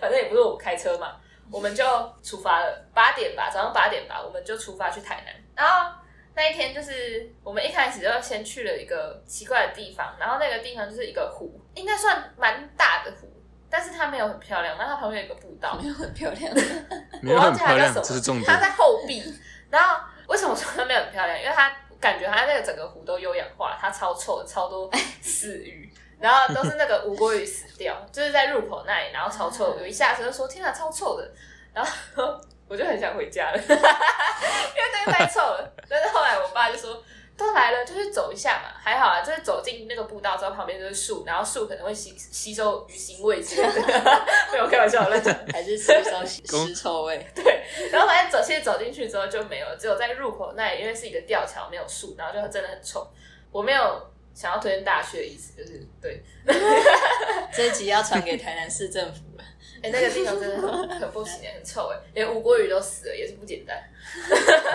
[0.02, 1.16] 反正也不是我开车嘛，
[1.52, 1.84] 我们就
[2.24, 5.36] 出发了，八点吧，早上八点吧，我们就出发去台南。
[5.56, 5.92] 然后
[6.36, 13.32] 那一天就是我们一开始就先去了一个奇怪的地方，然后那个地方就是一个湖，应该算蛮大的湖。
[13.78, 16.50] 但是它没有很漂亮，那它旁边有一个步道，没有很漂亮，
[17.28, 18.02] 我忘记它叫什么，
[18.46, 19.22] 它在后壁。
[19.70, 21.38] 然后为什么说它没有很漂亮？
[21.38, 24.90] 因为它感觉它那个整个湖都优氧化，它超臭的，超多
[25.22, 29.78] 死鱼，然后都是那个无国鱼死掉，就是在入口那里，然后超臭。
[29.78, 31.30] 有一下车就说：“天哪，超臭的！”
[31.76, 35.76] 然后我就很想回家了， 因为真的太臭了。
[35.90, 37.04] 但是后来我爸就说。
[37.38, 39.22] 都来了，就是走一下嘛，还好啊。
[39.22, 43.82] 就是走进那个步道之后，旁边就是树，然后树可能会吸吸收鱼腥味之类的。
[44.54, 47.28] 没有开玩笑，乱讲，还是吸收尸臭味。
[47.36, 53.06] 对，然后反正走，其实走进去之后就没有，只有在入口那里，因为是一个吊桥，没有树，然后就真的很臭。
[53.52, 56.24] 我没有想要推荐大家去的意思，就是对。
[57.54, 59.44] 这一集要传给台南市政府了。
[59.84, 63.78] 哎，那个地方真的很很不行，很臭哎，连吴国宇都死了，也是不简单。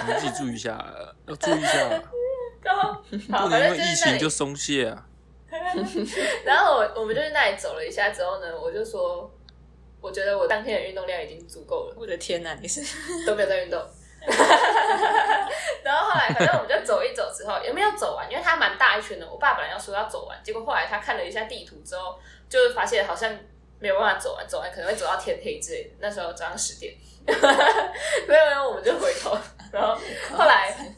[0.07, 0.79] 你自己注意一下，
[1.27, 2.03] 要注意一下。
[2.62, 2.92] 然后，
[3.31, 5.07] 好，反正疫情就松懈啊。
[6.44, 9.29] 然后我我们就在那里走了一下之后呢，我就说，
[10.01, 11.96] 我觉得我当天的运动量已经足够了。
[11.99, 12.81] 我的天哪，你是
[13.27, 13.83] 都没有在运动。
[15.83, 19.29] 然后后来，反正我们就走一走之后，也没有走完，因为它蛮大一圈的。
[19.29, 22.16] 我爸本来要说要走完，结果后来他看了一下地图之后，
[22.49, 23.35] 就发现好像
[23.81, 25.90] 没有办法走完，走完可能会走到天黑之类的。
[25.99, 26.94] 那时候早上十点，
[27.27, 27.33] 没
[28.37, 29.37] 有没有，我们就回头。
[29.73, 29.99] 然后
[30.33, 30.94] 后来。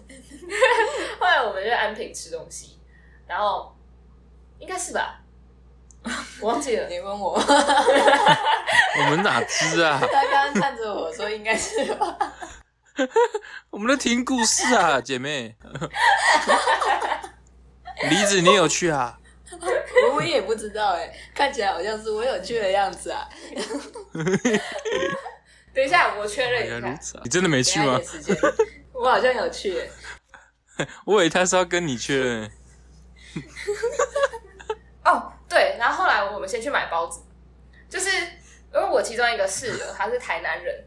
[1.18, 2.78] 后来我们就安平吃东西，
[3.26, 3.74] 然后
[4.58, 5.20] 应该是吧，
[6.40, 6.88] 我忘记了。
[6.88, 9.98] 你问我， 我们哪知啊？
[10.00, 12.16] 他刚刚看着我说应该是吧。
[13.70, 15.56] 我们在听故事啊，姐妹。
[18.10, 19.18] 梨子，你有去啊？
[20.14, 23.28] 我也不知道哎，看起来好像是我有去的样子啊。
[25.72, 27.20] 等一下，我确认一下。
[27.22, 27.98] 你真的没去吗？
[28.92, 29.88] 我好像有去。
[31.06, 32.50] 我以为他是要跟你确认。
[35.04, 37.22] 哦，对，然后后来我们先去买包子，
[37.88, 40.84] 就是因为我其中一个室友他是台南人，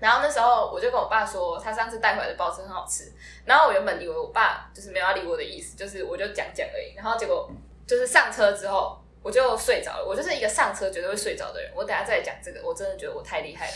[0.00, 3.12] 然后那时候我就跟我爸说，他上次带回来的包子很好吃，
[3.44, 7.50] 然后我原本以为我爸就是没有要理我的意思，就是我就讲讲而已，然后结果
[7.86, 13.74] 就是上车之后我就睡着了，我就是一个上车绝对会睡着的人，我等下再讲这个，我真的觉得我太厉害了，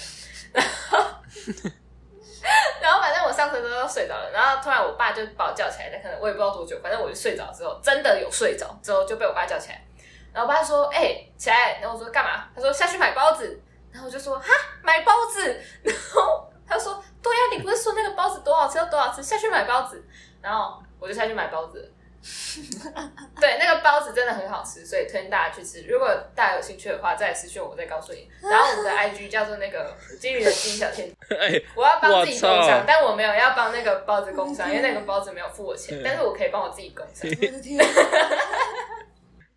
[0.54, 1.20] 然后。
[2.80, 9.82] 然后反正我上车之后睡着了，然后突然我爸就把我叫起来，但可能我也不知道多久，反正我就睡着之后真的有睡着，之后就被我爸叫起来。
[10.32, 13.58] 然后我爸说：“哎，起来！”然后我说：“干嘛？”他说：“下去买包子。”
[13.90, 15.42] 然后我就说：“哈，买包子。”
[15.82, 20.04] 然后他说：“对呀、你不是说那个包子多好吃，要多好吃，下去买包子。”
[20.42, 21.90] 然后我就下去买包子。
[23.40, 25.82] 对，那个包子真的很好吃，所以推荐大家去吃。
[25.82, 28.28] 如果大家有兴趣的话，再来私讯我，我再告诉你。
[28.42, 31.08] 然后我们的 IG 叫做那个金鱼的金小天
[31.38, 37.30] 哎，我要帮自己工我操商，但我没有要帮那个包子工商，因为那个包子没有付我钱，但是我可以帮我自己工商。
[37.30, 37.78] 我的天，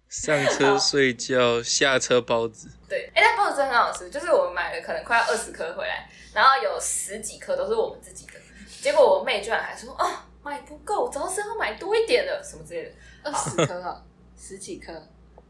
[0.09, 2.67] 上车睡觉，下车包子。
[2.89, 8.33] 对，哎，那包子真的很好吃，就是我们买了可能快要二十颗回来，然后有十几颗都是我们自己的，
[8.81, 12.91] 结果我妹居然还说啊买不够，早知道买多一点的什么之类的。
[13.23, 14.01] 二十颗啊，
[14.35, 14.91] 十几颗。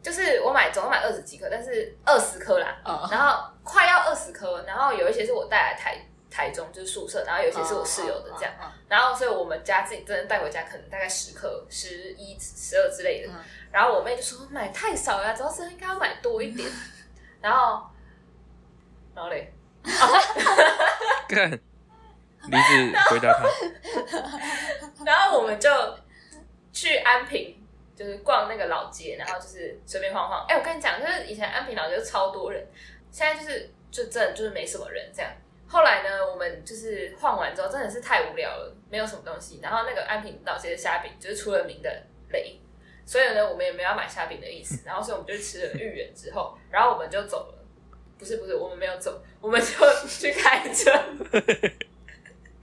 [0.01, 8.53] 就是我买总共买二十几颗，但是二十颗啦，哦，然后快要二十颗，然后有一些是我带来台台中就是宿舍，然后有一些是我室友的这样，
[8.87, 13.35] 然后所以我们家自己真的带回家可能大概十颗、十一、十二之类的，嗯。
[13.71, 16.69] 然后我妹就说买太少了，主要是应该要买多一点，
[17.41, 17.83] 然后
[19.13, 19.53] 然后嘞，
[21.27, 21.59] 干，
[22.47, 23.45] 梨子回答他，
[25.05, 25.69] 然后我们就
[26.71, 27.55] 去安平，
[27.95, 30.45] 就是逛那个老街，然后就是随便晃晃。
[30.47, 32.65] 哎，我跟你讲，就是以前安平老街就超多人，
[33.11, 35.29] 现在就是就真的就是没什么人这样。
[35.67, 39.59] 后来呢，我们就是晃完之后，真的是太无聊了，没有什么东西。
[39.61, 42.59] 然后那个安平老街的虾饼就是出了名的雷，
[43.05, 44.81] 所以呢，我们也没有要买虾饼的意思。
[44.87, 47.55] 然后所以我们就吃了芋圆之后，然后我们就走了。
[48.17, 49.67] 不是不是，我们没有走，我们就
[50.05, 50.91] 去开车，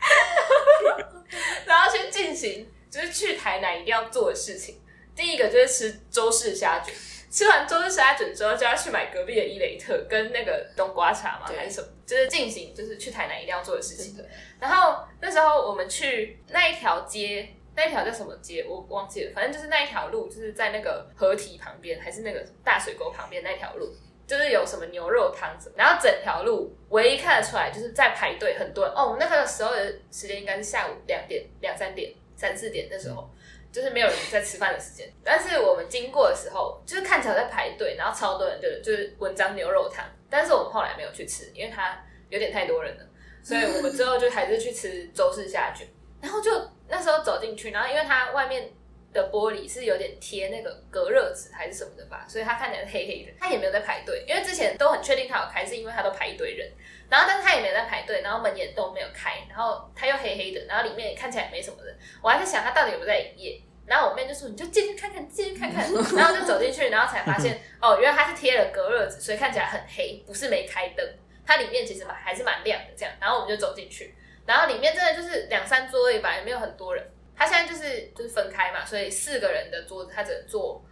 [1.67, 4.81] 然后去进行就是去台南一定要做的事情。
[5.15, 6.95] 第一个就是吃周氏虾卷，
[7.31, 11.57] 吃完周氏虾卷之后，就要去买隔壁的伊雷特跟那个冬瓜茶嘛，对。
[11.57, 14.23] 还是什么，就是进行就是去台南一定要做的事情。
[14.61, 18.65] 然后那时候我们去那一条街，那一条叫什么街？
[18.69, 23.91] 我忘记了，反正就是那一条路，就是在那个河堤旁边，还是那个大水沟旁边那条路，
[24.27, 29.17] 就是有什么牛肉汤什么，然后整条路唯一看得出来就是在排队，很多人哦。
[29.21, 33.31] 那个时候的时间应该是下午两点、两三点、三四点那时候。
[33.73, 43.05] 就是没有人在吃饭的时间，但是我们经过的时候，就是看起来在排队，然后超多人就就是文章牛肉汤，但是我们后来没有去吃，因为它有点太多人了，
[43.43, 45.87] 所以我们最后就还是去吃周氏虾卷。
[46.23, 46.51] 然后就
[46.89, 48.73] 那时候走进去，然后因为它外面
[49.13, 53.33] 的玻璃是有点贴那个隔热纸还是什么的吧，所以它看起来是黑黑的。
[53.39, 56.71] 它也没有在排队，因为之前都很确定它有开，是因为它都排一堆人。
[57.09, 61.97] 然后但是它也没有在排队，然后门也都没有开，然后它又黑黑的，然后里面也看起来没什么人。
[62.23, 63.61] 我还在想它到底有没有在营业。
[63.87, 65.87] 然后我妹就说：“你就进去看看，进去看看。
[66.17, 71.09] ”然后就走进去，然后才发现哦，原来它是贴了隔热纸，所以看起来很黑，不是没开灯。
[71.47, 73.15] 它里面其实蛮还是蛮亮的，这样。
[73.21, 74.13] 然后我们就走进去，
[74.45, 77.07] 然后里面真的就是两三桌而已吧，也没有很多人。
[77.37, 80.83] 它现在就是就是分开嘛，所以四个人的桌子他只能坐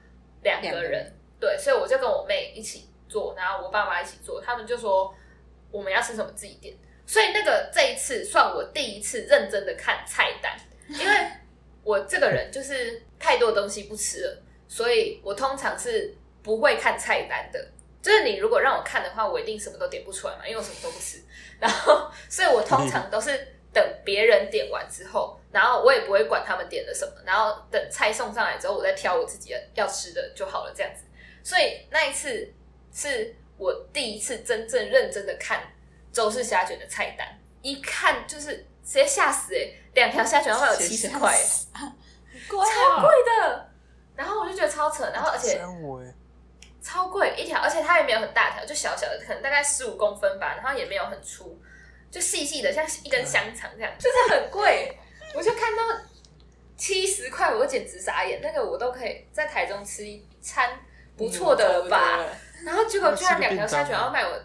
[0.42, 0.72] 两个人。
[0.72, 4.40] 两个人对，所以我就跟我妹一起坐，然后我爸妈一起坐。
[4.40, 5.14] 他们就说
[5.70, 6.74] 我们要吃什么自己点。
[7.06, 11.14] 所以那个这一次算我第一次认真的看菜单，因为
[11.82, 17.62] 我这个人就是太多东西不吃了，所以我通常是不会看菜单的。
[18.00, 21.22] 就是你如果让我看的话，我一定什么都点不出来嘛，因为我什么都不吃。
[21.58, 31.04] 然后，所以我通常都是等别人点完之后，然后我也不会管他们点了什么，然后等菜送上来之后，我再挑我自己要吃的就好了，这样子。
[31.44, 32.52] 所以那一次
[32.92, 35.62] 是我第一次真正认真的看
[36.12, 39.80] 周氏虾卷的菜单，一看就是直接吓死哎、欸！
[39.94, 41.92] 两条虾卷要卖我七十块、欸，
[42.48, 43.70] 贵超贵的。
[44.16, 45.60] 然后我就觉得超扯，然后而且
[46.82, 51.58] 超贵一条，而且它也没有很大条，就小小的，可能大概十五公分吧，然后也没有很粗，
[52.10, 54.98] 就细细的，像一根香肠这样，就是很贵。
[55.34, 55.82] 我就看到
[56.76, 60.70] 七十块，我简直傻眼，那个我都可以在台中吃一餐
[61.16, 62.24] 不错的了吧？
[62.64, 64.40] 然后结果居然两条虾卷要卖我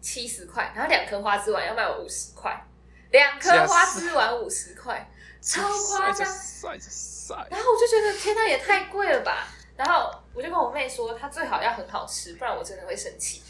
[0.00, 2.62] 七十块，然后两颗花枝丸要卖我五十块，
[3.10, 6.26] 两颗花枝丸五十块，超夸张。
[6.26, 9.48] 晒晒，然后我就觉得天呐，也太贵了吧！
[9.76, 13.42] 然后我就跟我妹说，她最好要很好吃，不然我真的会生气。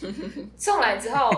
[0.57, 1.31] 送来之后，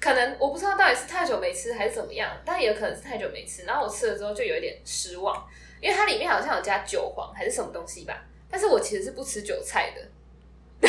[0.00, 3.64] 可能我不知道到底是太久没吃还是怎么样，但也有可能是太久没吃。
[3.64, 5.46] 然后我吃了之后就有一点失望，
[5.80, 10.88] 因为它里面好像有加韭黄还是什么东西吧，但是我其实是不吃韭菜的，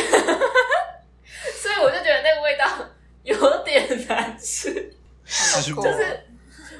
[1.60, 2.66] 所以我就觉得那个味道
[3.22, 4.92] 有点难吃。
[5.82, 6.26] 就是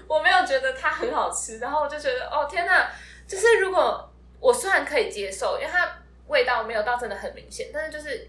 [0.09, 2.90] 我没有觉得它很好吃，然后我就觉得哦天哪，
[3.27, 8.29] 就是如果我虽然可以接受，因为它味道没有到真的很明显，但是就是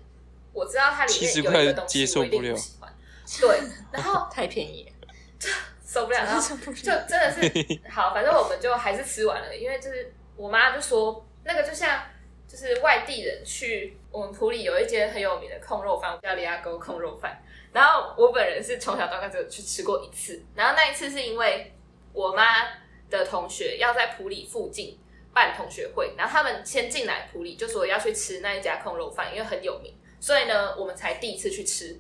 [0.54, 2.93] 我知道它里面有一个东西我一定不了不喜欢，
[3.42, 3.60] 对，
[3.92, 5.08] 然后 太便宜了，
[5.86, 12.04] 受不了，然后就真的是好，反正我们就还是吃完了，因为就是我妈就说那个就像
[12.48, 17.42] 就是外地人去我们普里有一间很有名的控肉饭，叫里亚沟控肉饭。
[17.72, 21.74] 然后我本人是从小到大只有去吃过一次，然后那一次是因为
[22.12, 22.68] 我妈
[23.10, 25.00] 的同学要在普里附近
[25.34, 32.00] 办同学会，然后他们先进来普里就说要去吃那一家控肉饭，因为很有名，所以呢我们才第一次去吃。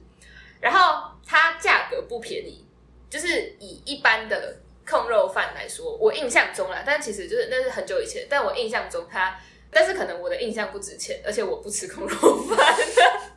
[0.63, 2.65] 然后它价格不便宜，
[3.09, 4.55] 就是以一般的
[4.87, 9.37] 控肉饭来说，我印象中啦，但其实就是那是很久以前，但我印象中它，
[9.69, 12.57] 但是可能我的印象不值钱，而且我不吃控肉饭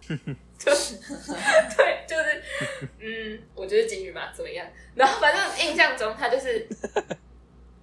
[0.09, 0.17] 的，
[0.57, 0.95] 就是
[1.77, 2.45] 对，就是
[3.01, 4.65] 嗯，我觉得金鱼嘛怎么样？
[4.95, 6.65] 然后反正印象中它就是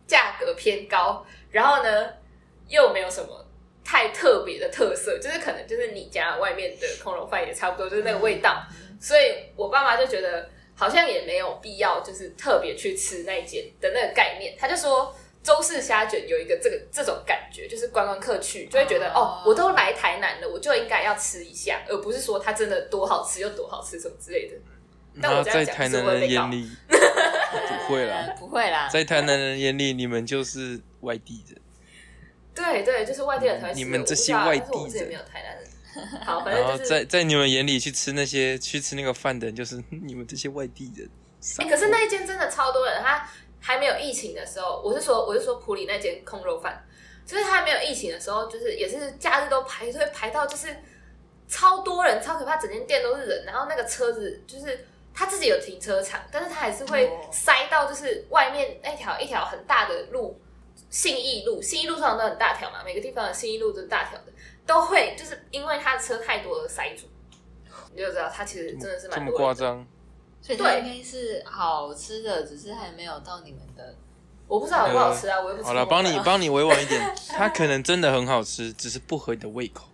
[0.08, 2.10] 价格偏高，然后呢
[2.70, 3.46] 又没有什么
[3.84, 8.66] 太特别的特色，就是可能就是你家外面的空肉饭也差不多，就是那个味道。
[9.04, 14.56] 所以我爸妈就觉得好像也没有必要，就是特别去吃那一间的那个概念。
[14.58, 15.14] 他就说
[15.44, 24.56] 周氏虾卷有一个这个这种感觉，就是观光客去就会觉得哦，我都来台南了，我就应该要吃一下，而不是说它真的多好吃又多好吃什么之类的。
[25.22, 26.50] 但我这样讲在台南人眼。
[26.50, 26.70] 里
[27.88, 31.62] 不会啦，不会啦，在台南人眼里你们就是外地人，
[32.56, 33.74] 对对，就是外地人才会。
[33.74, 35.68] 你们这些外但是我自己地人没有台南人。
[36.26, 41.10] 好，反正就是在在你们眼里去吃那些去吃那个饭的人，就是 你们这些外地人。
[41.60, 43.30] 哎、可是那一间真的超多人，他
[43.60, 46.82] 还没有疫情的时候，我是说，我是说普里那间空肉饭，
[47.26, 50.74] 就是他还没有疫情的时候，就是也是假日都排队排到就是
[51.48, 60.40] 超多人，超可怕，整间店都是人，然后那个车子就是他自己有停车场，但是他还是会哦塞到就是外面那条一条很大的路，
[60.90, 64.32] 信义路，信义路通常都很大条嘛，每个地方的信义路都是大条的，
[64.66, 67.08] 都会就是因为他的车太多而塞住，
[67.94, 69.38] 你就知道他其实真的是这么蛮多人的。
[69.38, 69.88] 夸张？
[70.42, 73.96] 所以它应该是好吃的，只是还没有到你们的。
[74.46, 75.68] 我不知道好不好吃啊，我又不吃。
[75.68, 79.86] 好了，帮你帮你委婉一点，它可能真的很好吃，只是不合你的胃口。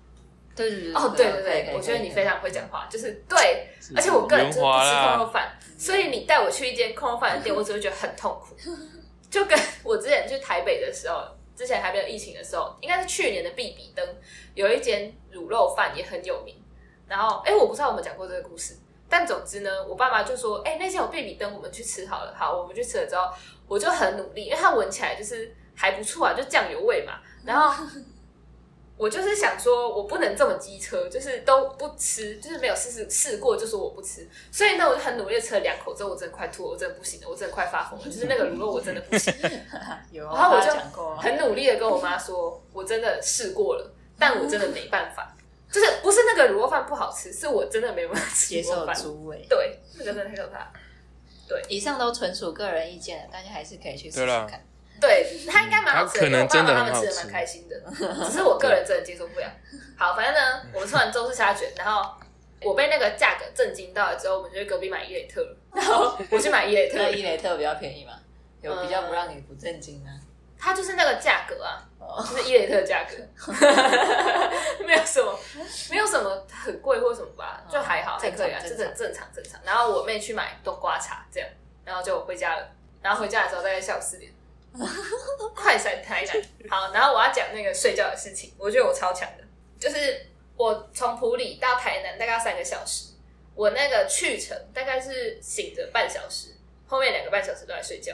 [0.55, 8.55] 对对对哦，对对对，我觉得你非常会讲话，就是对，而且我个人就是不吃空肉饭，所以你带我去一间空肉饭的店，我只会觉得很痛苦。
[9.29, 11.23] 就跟我之前去台北的时候，
[11.59, 14.15] 之前还没有疫情的时候，应该是去年的必比登
[14.53, 16.55] 有一间卤肉饭也很有名。
[17.05, 18.77] 然后，哎，我不知道我们讲过这个故事，
[19.09, 22.33] 但总之呢，我爸妈就说，哎，那间有必比登，我们去吃好了。
[22.33, 23.29] 好，我们去吃了之后，
[23.67, 27.19] 我就很努力，因为它闻起来就是还不错啊，就酱油味嘛。
[27.43, 27.85] 然后
[28.99, 34.27] 我就是想说，我不能这么机车，就是都不吃，就是没有试试试过，就说我不吃。
[34.51, 39.33] 所以呢，我就很努力的吃了两口之后，我真的快吐了，我真的不行了，我真的快发疯了，就是那个卤肉我真的不行。
[40.11, 40.69] 有然后我就
[41.15, 45.33] 很努力的跟我妈说，我真的试过了，但我真的没办法，
[45.71, 48.95] 就是不是那个卤肉饭不好吃，是我真的没办法吃接受卤肉饭。
[48.95, 49.45] 猪味。
[49.47, 50.69] 对，那个真的太可怕。
[51.67, 54.63] 以上都纯属个人意见，大家还是可以去试试看。
[54.99, 59.47] 对，他应该蛮好吃的，可能真的因为我爸妈他们吃的很好吃蛮开心的，只是我个人真的接受不了。
[59.97, 62.13] 好，反正呢，我们吃完中式虾卷，然后
[62.61, 68.13] 我被那个价格震惊到了之后，我们就去隔壁买伊雷特， 然后我去买伊雷特那，伊雷特比较便宜嘛，
[68.61, 70.11] 有比较不让你不震惊啊。
[70.61, 73.15] 它就是那个价格啊，哦，就是伊雷特价格，
[74.85, 75.39] 没有什么，
[75.89, 79.59] 没有什么很贵或什么吧，就还好，还可以啊，就正常是正常正常。
[79.63, 81.47] 然后我妹去买冬瓜茶，这样，
[81.85, 82.67] 然后就回家了。
[83.01, 84.29] 然后回家的时候大概下午四点，
[85.55, 86.69] 快闪台南。
[86.69, 89.43] 好，然后我要讲那个睡觉的事情，我觉得我超强的，
[89.79, 93.13] 就是我从普里到台南大概要三个小时，
[93.55, 96.55] 我那个去程大概是醒着半小时，
[96.87, 98.13] 后面两个半小时都在睡觉。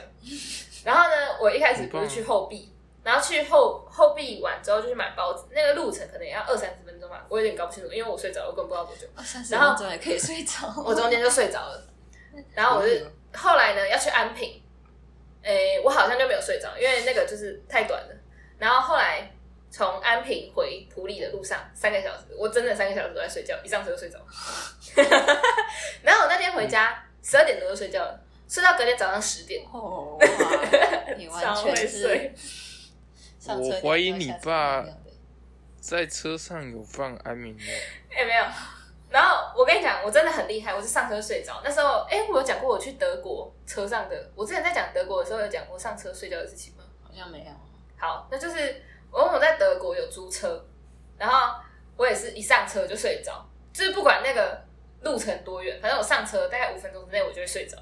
[0.84, 9.06] 然后呢，我一开始不是去后壁，然后去后后壁完之后就去买包子，那个路程可能也要二三十分钟吧，我有点搞不清楚，因为我睡着了，我根本不知道多久。
[9.16, 10.72] 二三十分钟也可以睡着。
[10.84, 11.86] 我中间就睡着了，
[12.54, 12.94] 然后我就
[13.34, 14.62] 后来呢要去安平，
[15.46, 18.14] 诶，我好像就没有睡着，因为那个就是太短了。
[18.58, 19.30] 然后后来
[19.70, 24.18] 从安平回普里的路上三个小时，我真的三个小时都在睡觉，一上车就睡着。
[26.02, 32.34] 然后我那天回家十二点多就睡觉了，睡到隔天早上十点，哦，哇， 你完全是睡。
[33.38, 34.84] 上车我怀疑你爸
[35.80, 37.64] 在车上有放安眠药，
[38.16, 38.44] 哎、没有。
[39.16, 41.62] 然后我跟你讲，我真的很厉害，我是上车睡着。
[41.64, 46.84] 那时候，哎、我有讲过我去德国车上的，我之前在讲德国的时候有讲过上车睡觉的事情吗？
[47.02, 47.50] 好像没有。
[47.98, 50.62] 好，那就是我我在德国有租车，
[51.16, 51.58] 然后
[51.96, 53.42] 我也是一上车就睡着，
[53.72, 54.62] 就是不管那个
[55.00, 57.78] 路程多远，反正我上车大概五分钟之内我就会睡着。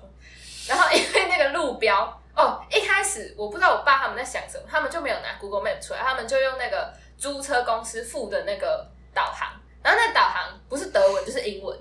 [0.69, 11.79] 然后因为那个路标，哦，一开始我不知道我爸他们在想什么，他们就没有拿 Google Map 出来，他们就用那个租车公司附的那个导航，然后那导航不是德文就是英文，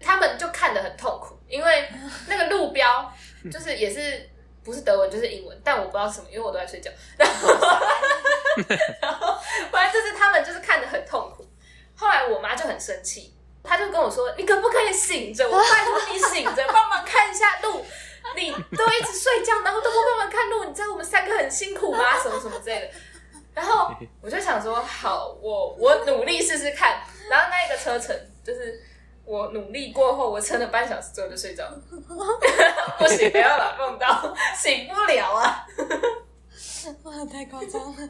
[0.00, 1.88] 他们就看得很痛苦，因为
[2.26, 3.12] 那个路标
[3.52, 4.28] 就是也是
[4.64, 6.90] 不是德文就是英文，但我不知道什么，因为我都在睡觉。
[7.18, 7.48] 然后，
[9.02, 9.38] 然后
[9.70, 11.46] 反正就是他们就是看得很痛苦。
[11.94, 15.46] 后来我妈就很生气，她就跟我说：“你可不可以醒着？
[15.46, 17.84] 我拜托你醒着，帮忙看一下路。
[18.34, 22.18] 你都一直睡觉，然后都不帮忙看路，你知道我们三个很辛苦吗？
[22.18, 22.88] 什么什么之类的。”
[23.52, 27.02] 然后我就想说：“好，我我努力试试看。”
[27.32, 28.14] 然后那一个车程
[28.44, 28.82] 就是。
[29.24, 31.80] 我努力过后，我撑了半小时之后就睡着了，
[32.98, 35.64] 不行，不要把梦到，醒不了啊！
[37.04, 38.08] 哇，太夸张了！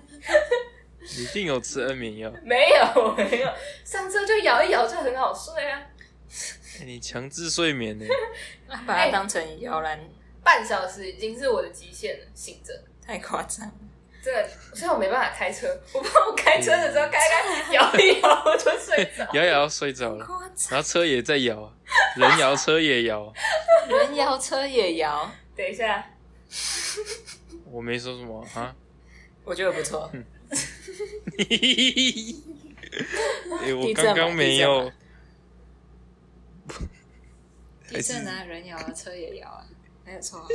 [1.00, 3.52] 你一定有吃安眠药，没有没有，
[3.84, 5.82] 上车就摇一摇就很好睡啊。
[6.80, 8.06] 哎你强制睡眠呢？
[8.86, 10.00] 把它当成摇篮，
[10.42, 12.72] 半小时已经是我的极限了，醒着。
[13.06, 13.72] 太夸张了。
[14.22, 15.66] 真的，所以我没办法开车。
[15.92, 19.28] 我怕我开车的时候开开 摇一摇我就睡着。
[19.32, 20.26] 摇摇睡着了，
[20.70, 21.72] 然后车也在摇啊，
[22.16, 23.32] 人摇车也摇。
[23.88, 26.08] 人摇车也摇，等一下，
[27.70, 28.74] 我没说什么啊。
[29.44, 30.08] 我觉得不错。
[33.60, 34.92] 哎，我刚刚没有。
[37.90, 39.66] 还是地震啊，人摇啊，车也摇啊，
[40.04, 40.46] 没有错啊。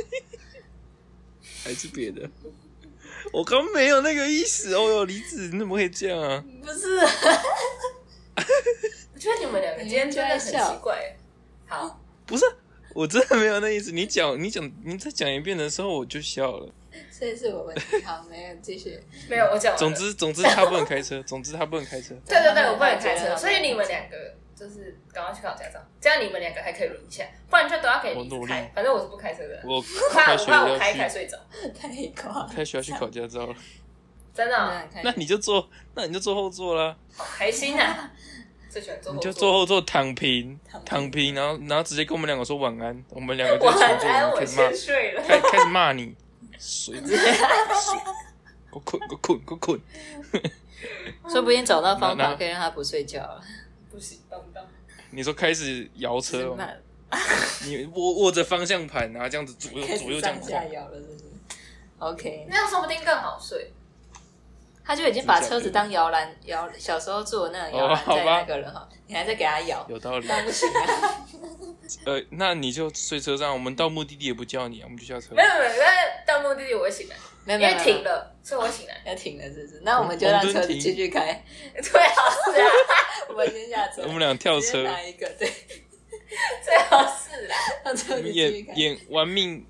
[1.62, 2.28] 还是别的。
[3.32, 6.44] 我刚没有那个意思哦哟，李子，你怎么可以这样啊？
[6.62, 6.98] 不是，
[9.14, 10.52] 我觉得你们两个今天真的很奇
[10.82, 11.16] 怪。
[11.66, 12.44] 好，不是，
[12.94, 13.90] 我真的没有那意思。
[13.92, 16.72] 你讲，你讲，你再讲一遍的时候，我就笑了。
[17.10, 18.02] 所以是我问题。
[18.04, 18.98] 好，没有继续。
[19.28, 22.14] 没有，我讲总之，总之他不能开车，总之他不能开车。
[22.26, 24.16] 对对对，我不能开车，所以你们两个
[24.54, 28.72] 就是赶快去考驾照，这样你们两个还可以轮一下，不然就都要给我努力你开。
[28.74, 29.82] 反正我是不开车的，我我
[30.12, 31.36] 怕我怕我开一开，睡着，
[31.78, 31.88] 太
[32.20, 32.48] 夸张。
[32.48, 33.54] 开学要去考驾照了。
[34.34, 38.08] 真的哦那那你就坐，那你就坐后座啦，好开心啊！
[38.70, 45.22] 最喜欢坐你就后座，坐后座躺平，躺平，然后然后直接跟我们两个说晚安，我们两个就晚前座，安，我开始睡了。
[45.26, 46.14] 开开始骂你，
[46.58, 47.16] 水，水，
[48.70, 49.80] 给我困，给我困，给我困。
[51.28, 53.42] 说不定找到方法可以让他不睡觉了。
[53.90, 54.62] 不行，办不到。
[55.10, 56.68] 你说开始摇车吗，
[57.64, 61.24] 你握握着方向盘，然后这样子左右左右这样晃，摇了，是不是
[61.98, 63.72] ？OK，那样说不定更好睡。
[64.88, 70.26] 他就已经把车子当摇篮摇，小时候坐的那种摇篮在哦好吧那个人哈，你还在给他摇，有道理。
[70.26, 71.26] 那不行啊。
[72.06, 75.42] 呃，那你就睡车上，我们到目的地也不叫你啊，我们就下车没。
[75.42, 78.98] 有没有，但到目的地我会醒来，因为没有没有，停了，所以我醒来。
[79.04, 79.82] 要停了，是不是？
[79.84, 81.44] 那我们就让车子继续开，
[81.82, 82.66] 最好是啊，
[83.28, 85.46] 我们先下车，我们俩跳车，拿一个，对，
[86.64, 87.56] 最好是啦。
[87.84, 89.66] 让车子继续开，演演玩命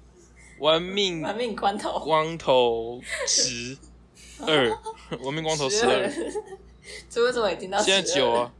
[0.60, 3.76] 玩命玩命关头，光头十
[4.46, 4.78] 二，
[5.20, 6.10] 玩命光头十二，，
[7.08, 8.52] 这为什么已经到现在九啊了？，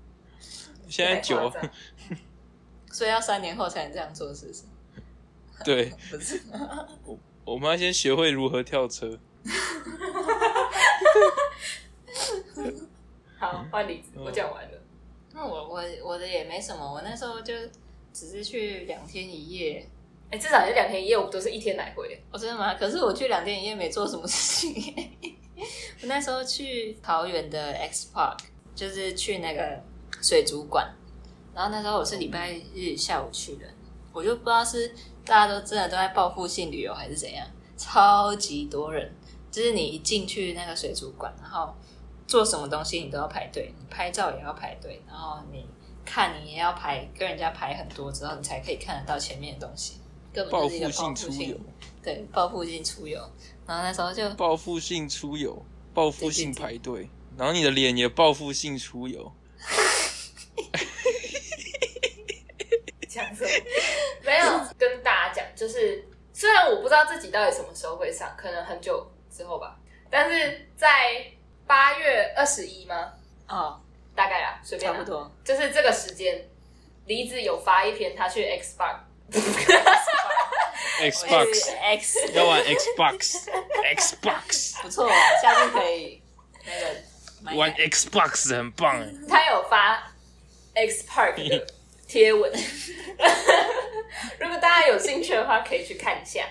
[0.89, 1.53] 现在九
[2.91, 4.63] 所以要三年后才能这样做，是不是？
[5.65, 6.41] 对， 不是，
[7.45, 9.19] 我们要先学会如何跳车。
[13.39, 14.71] 好，换李子，我讲完了。
[15.33, 17.55] 那我我我的也没什么，我那时候就
[18.13, 19.87] 只是去两天一夜。
[20.31, 22.21] 哎，至少有两天一夜，我们都是一天来回。
[22.31, 22.75] 哦，真的吗？
[22.75, 25.38] 可是我去两天一夜没做什么事情。
[26.03, 28.39] 我那时候去桃园的 X Park，
[28.75, 29.83] 就是去那个
[30.23, 30.89] 水族馆。
[31.55, 33.67] 然后那时候我是礼拜日下午去的，
[34.13, 34.95] 我就不知道是
[35.25, 37.45] 大家都真的都在报复性旅游还是怎样，
[37.77, 39.13] 超级多人。
[39.51, 41.75] 就是你一进去那个水族馆，然后
[42.27, 45.67] 做什么东西你都要排队，你拍照也要排队，然后你
[46.05, 49.95] 看你也要排，跟人家排很多之后，你才可以看得到前面的东西。
[50.33, 51.57] 根本报就是一个报复性出游，
[52.03, 53.19] 对，报复性出游。
[53.69, 55.63] 然后那时候就报复性出游，
[55.93, 59.31] 报复性排队，然后你的脸也报复性出游。
[63.07, 63.51] 讲什么？
[64.25, 64.47] 没有
[64.79, 66.03] 跟大家讲，就是
[66.33, 71.27] 虽然我不知道自己到底什么时候会上，可能很久之后吧，但是在
[71.67, 73.13] 八月二十一吗？
[73.49, 73.79] 哦，
[74.15, 75.31] 大概啦，随便差不，多。
[75.45, 76.43] 就是这个时间，
[77.05, 78.97] 梨子有发一篇他去 X Bar，
[81.01, 85.09] Xbox X 要玩 Xbox，Xbox 不错，
[85.43, 86.23] 下次可以
[86.65, 86.87] 那个
[87.57, 89.01] 玩 Xbox 很棒。
[89.01, 89.09] 哎。
[89.29, 90.13] 他有发
[90.75, 91.67] X Park 的
[92.07, 92.51] 贴文，
[94.41, 96.45] 如果大家有兴趣的话，可以去看一下。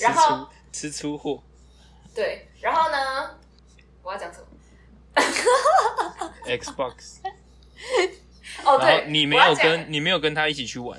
[0.00, 1.42] 然后吃出货。
[2.14, 3.38] 对，然后呢，
[4.02, 4.46] 我要讲什么
[6.44, 7.18] ？Xbox，
[8.64, 10.98] 哦，对，你没有跟你没有跟他一起去玩，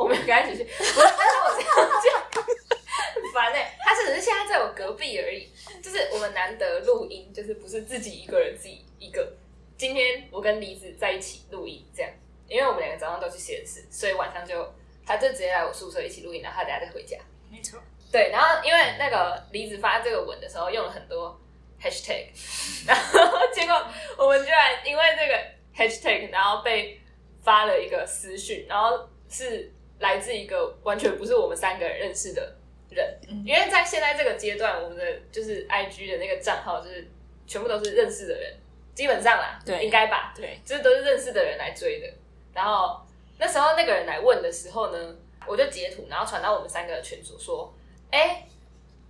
[0.00, 5.46] 我没有跟他一起去，不是，但是我这样讲很烦哎、他只是现在在我隔壁而已，
[5.82, 9.30] 就是我们难得录音，就是不是自己一个人自己一个。
[9.76, 12.10] 今天我跟梨子在一起录音，这样，
[12.48, 14.74] 因为我们两个早上都去实验室，所以晚上就
[15.04, 17.18] 他就直接来我宿舍一起录音，然后他等下再回家。
[17.50, 17.78] 没错。
[18.10, 21.38] 对，然后因为那个离子发这个文的时候用了很多
[21.80, 22.26] hashtag，
[22.88, 23.86] 然后结果
[24.16, 25.38] 我们居然因为这个
[25.76, 27.00] hashtag，然后被
[27.44, 32.56] 发了一个私讯，然后是来自一个完全不是我们三个人认识的
[32.90, 37.08] 人，因为在现在这个阶段，我们的就是 IG 的那个账号就是
[37.46, 38.56] 全部都是认识的人，
[38.94, 42.12] 基本上啦，对应该吧，对，就是都是认识的人来追的。
[42.52, 43.00] 然后
[43.38, 47.72] 那时候那个人来问的时候呢，我就截图，然后传到我们三个的群组说
[48.10, 48.46] ：“哎，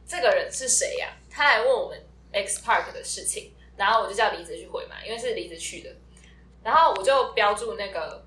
[0.07, 1.99] 这个人是谁呀、他来问我们
[2.33, 5.91] X Park 的事情。”然后我就叫梨子去回嘛，因为是梨子去的。
[6.63, 8.23] 然后我就标注那个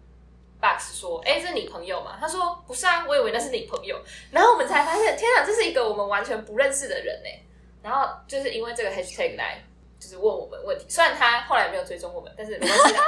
[0.63, 3.99] Box 说：“哎，这是你朋友吗？”他说：“不是啊，我以为那是你朋友。”
[4.31, 7.29] 然后我们才发现，天哪，这是一个我们完全不认识的人呢。
[7.81, 9.61] 然后就是因为这个 Hashtag 来，
[9.99, 10.85] 就是问我们问题。
[10.87, 13.03] 虽然他后来没有追踪我们，但是没关系啦。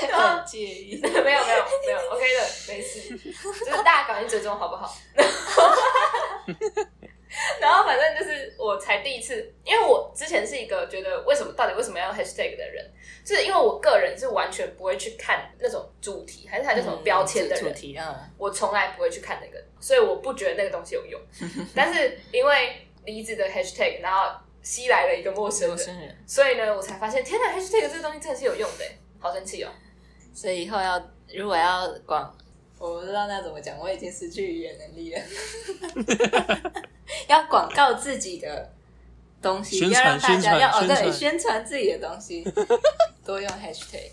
[0.10, 0.98] 然后很介意。
[1.04, 4.92] 没有没有没有，OK 的，没事，就是大家赶紧追踪好不好？
[7.60, 12.90] 然后反正就是我才第一次，因为我之前是一个觉得为什么到底为什么要 hashtag 的人，
[13.24, 21.20] 是因为我个人是完全不会去看那种主题还是它叫什么标签的人，主题嗯，我从来不会去看那个，所以我不觉得那个东西有用。
[21.74, 28.84] 但是因为离子的 hashtag，然后吸来了一个陌生人，陌生人，所以呢，我才发现天哪，hashtag 这个东西真的是有用的，
[29.18, 29.70] 好神奇哦！
[30.34, 31.00] 所以以后要
[31.34, 32.36] 如果要广，
[32.78, 35.20] 我不知道那怎么讲，我已经失去语言能力了。
[37.28, 38.70] 要广告自己的
[39.40, 42.44] 东西，宣要让大家要哦对宣传自己的东西，
[43.24, 44.10] 多用 hashtag，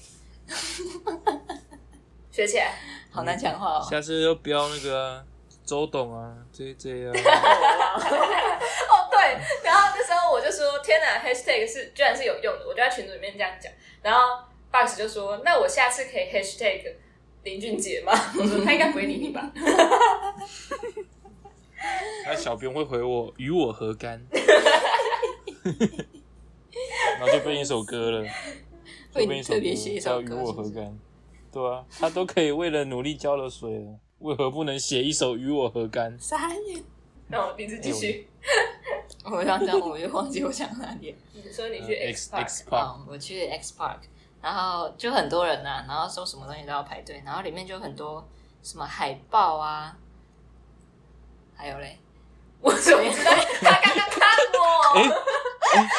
[2.31, 2.73] 学起来。
[3.11, 3.87] 好难讲话哦。
[3.89, 5.23] 下次就标那个啊
[5.65, 13.71] 周董啊，J J 啊，哦，对，然后那时候我就说，天哪，hashtag 是居然是有用的，我就在群组里面这样讲。
[14.01, 14.39] 然后
[14.71, 16.83] Box 就说，那我下次可以 hashtag
[17.43, 18.11] 林俊杰吗？
[18.37, 19.51] 我 说他应该不会理你吧。
[22.25, 24.25] 那小编会回我与我何干，
[27.19, 28.25] 然后就变一首歌了，
[29.13, 29.59] 就变一首歌
[29.99, 30.97] 叫与我何干，
[31.51, 36.17] 对啊，他都可以为了努力浇了水了，为何不能写一首与我何干？
[36.17, 36.81] 傻眼，
[37.27, 38.27] 那我第一次继续，
[39.25, 41.13] 我刚讲我又忘记我讲哪里。
[41.33, 42.31] 你说你去呃 X
[42.69, 43.97] Park，哦，我去 X Park，
[44.43, 48.27] 然后就很多人呐、然后说什么东西都要排队，然后里面就很多
[48.61, 49.95] 什么海报啊，
[51.55, 51.97] 还有嘞，
[52.59, 53.31] 我怎么知道
[53.61, 54.21] 他刚刚看
[54.53, 54.99] 我？
[54.99, 55.89] 哎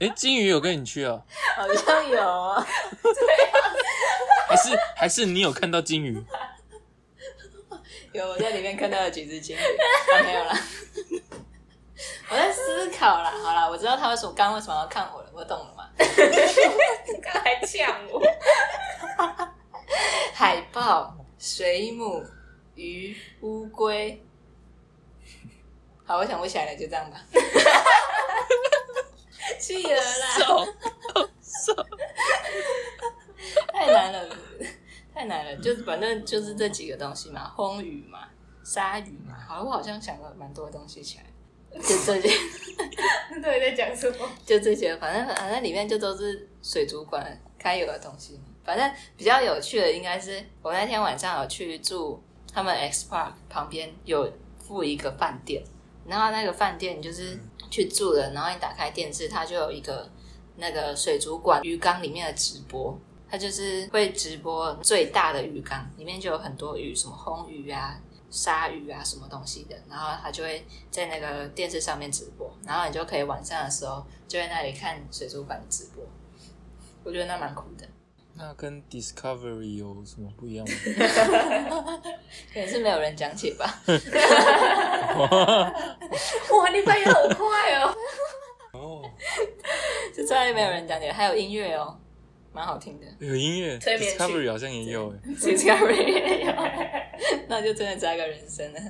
[0.00, 1.20] 哎，金鱼有跟你去啊？
[1.56, 2.64] 好像有啊，
[4.46, 6.24] 还是还是你有看到金鱼？
[8.14, 10.56] 有我在里面看到了几只金鱼，啊、没有啦。
[12.30, 15.88] 我在思考啦，好啦，我知道他为什么刚刚为什么要看我了，我懂了嘛。
[17.44, 18.22] 还呛我，
[20.32, 22.24] 海豹、水母、
[22.74, 24.18] 鱼、乌龟。
[26.06, 27.20] 好，我想不起来了，就这样吧。
[29.60, 30.26] 企鹅啦，
[33.72, 34.36] 太难了，
[35.14, 38.28] 太难了，就是反正就是这几个东西嘛，红鱼嘛，
[38.64, 39.36] 鲨鱼嘛。
[39.46, 41.24] 好了，我好像想了蛮多东西起来，
[41.80, 42.28] 就这些，
[43.42, 44.28] 到底在讲什么？
[44.46, 48.38] 就这些，反正反正里面就都是水族馆该有的东西。
[48.64, 55.62] 反正比较有趣的应该是我那天晚上有去住他们 X Park 旁边有附一个饭店，
[56.06, 57.38] 然后那个饭店就是
[57.70, 60.10] 去住了，然后你打开电视，它就有一个
[60.56, 62.98] 那个水族馆鱼缸里面的直播，
[63.28, 68.00] 它就是会直播最大的鱼缸，里面就有很多鱼，什么红鱼啊、
[68.34, 76.04] 鲨鱼啊什么东西的，然后他就会在那个电视上面直播，然后你就可以晚上的时候就在那里看水族馆直播，
[77.04, 77.86] 我觉得那蛮酷的。
[78.36, 80.74] 那跟 Discovery 有什么不一样吗？
[82.52, 83.64] 可能是没有人讲解吧。
[86.50, 87.94] 哇，你反应好快哦！
[88.72, 89.02] 哦，
[90.12, 91.96] 就再也没有人讲解，还有音乐哦，
[92.54, 93.06] 蛮好听的。
[93.18, 95.18] 有音乐催眠曲，Discovery 好像也有哎。
[95.34, 96.54] Discovery，
[97.48, 98.80] 那就真的加个人生了。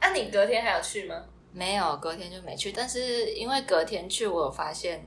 [0.00, 1.24] 那、你隔天还有去吗？
[1.52, 2.70] 没有，隔天就没去。
[2.70, 5.04] 但是因为隔天去，我有发现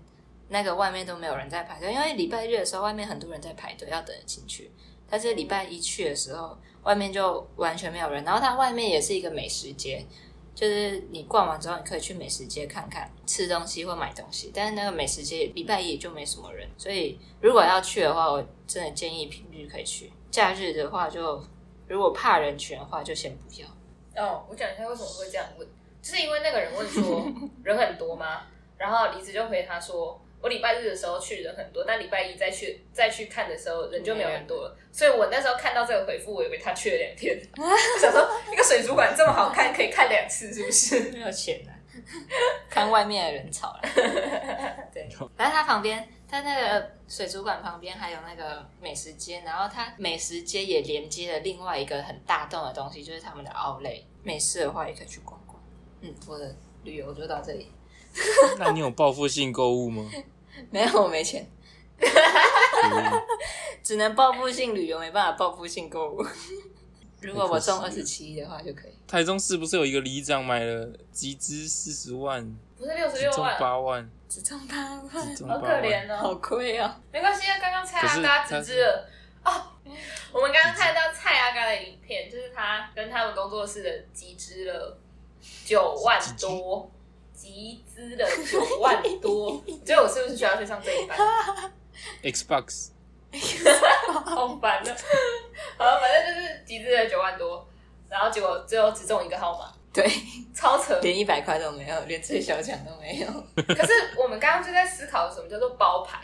[0.50, 4.72] 那个外面都没有人在排队，因为礼拜日的时候外面很多人在排队，要等着进去。
[5.08, 8.24] 但是礼拜一去的时候，外面就完全没有人。
[8.24, 10.04] 然后它外面也是一个美食街，
[10.56, 14.52] 就是你逛完之后，你可以去美食街看看，吃东西或买东西。
[14.54, 20.12] 但是那个美食街礼拜一就没什么人，所以如果要去的话，我真的建议平日可以去。
[20.30, 21.42] 假日的话就，
[21.88, 23.68] 如果怕人群的话，就先不要。
[24.24, 25.68] 哦，我讲一下为什么会这样问，
[26.02, 27.26] 就是因为那个人问说
[27.64, 28.42] 人很多吗？
[28.78, 34.78] 然后李子就回他说，我礼拜日的时候去人很多，但礼拜一再去再去看的时候人就没有很多了。
[34.92, 37.38] 所以我那时候看到这个回复，我以为他去了两天，
[38.00, 41.12] 想说一个水族馆这么好看，可以看两次，是不是？
[41.12, 41.72] 没有钱啊，
[42.70, 43.82] 看外面的人潮了。
[44.94, 54.02] 对，反正它旁边，它那个水族馆旁边还有那个美食街，然后它美食街也连接了另外一个很大栋的东西，就是他们的奥莱。
[54.24, 55.62] 没事的话也可以去逛逛。
[56.02, 57.72] 嗯，我的旅游就到这里。
[58.60, 60.10] 那你有报复性购物吗？
[60.72, 61.48] 没有，我没钱，
[63.84, 66.26] 只能报复性旅游，没办法报复性购物。
[67.22, 68.94] 如果我中二十七的话就可以。
[69.06, 72.46] 台中市不是有一个里长买了集资四十万，
[72.78, 76.36] 不是六十六万，八万，只中八万好可怜哦好哦。
[76.36, 76.96] 亏哦。
[77.12, 79.10] 没关系啊，刚刚蔡阿嘎集资了
[79.44, 79.52] 哦。
[80.32, 84.98] 我们刚刚看到蔡阿嘎的影片，就是他跟他们工作室的集资了
[85.66, 86.90] 九万多，
[87.40, 89.62] 集资了九万多。
[89.66, 91.18] 你觉得我是不是需要去上这一班
[92.22, 92.90] ？Xbox
[94.26, 94.94] 好烦的。
[95.78, 97.66] 好，反正就是集资了九万多，
[98.10, 100.06] 然后结果最后只中一个号码，对，
[100.54, 101.00] 超扯。
[101.02, 103.28] 连一百块都没有，连最小奖都没有。
[103.56, 106.20] 可是我们刚刚就在思考什么叫做包牌，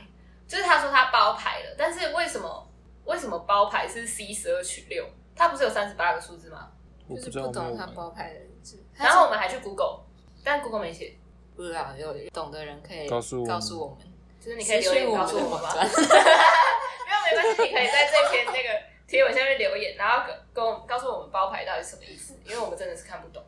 [0.46, 2.70] 就是他说他包牌了，但是为什么
[3.06, 5.06] 为什么包牌是 C 十二取六？
[5.36, 6.70] 它不是有三十八个数字吗？
[7.08, 7.86] 就是不懂他。
[7.88, 8.84] 包牌的字。
[8.94, 10.00] 然后我们还去 Google，
[10.46, 11.16] 但 Google 没写，
[11.56, 13.98] 不知道有懂的人可以告诉我们告诉我们，
[14.40, 15.74] 就是你可以留言告诉我们吗？
[15.74, 15.84] 们。
[15.84, 18.70] 没有没关系，你可以在这篇那个
[19.08, 23.44] 贴文下面留言，然后跟跟我告诉我们包牌到底什么意思，因为我们真的是看不懂，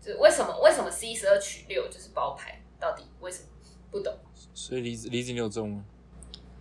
[0.00, 3.48] 就是为什么为什么 C 十二取六就是包牌，到底为什么
[3.90, 4.12] 不懂？
[4.52, 5.84] 所以李子李子你有中吗？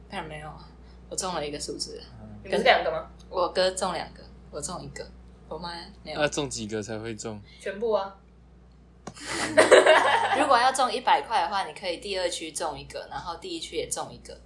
[0.10, 0.70] 当然没有啊，
[1.10, 2.02] 我中了一个数字，
[2.44, 3.10] 你们是两个吗？
[3.30, 5.06] 我哥中两个，我中一个，
[5.48, 5.72] 我妈
[6.04, 6.28] 没有要。
[6.28, 7.42] 中几个才会中？
[7.60, 8.16] 全部啊，
[10.40, 14.40] 如果要中一百块的话，你可以第二区中一个，然后第一区也中一个，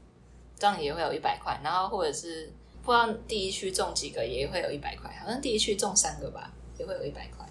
[0.58, 1.60] 这样也会有一百块。
[1.64, 2.52] 然后或者是
[2.84, 7.46] 不知道第一区中几个也会有一百块，好像第一区中三个吧，也会有一百块。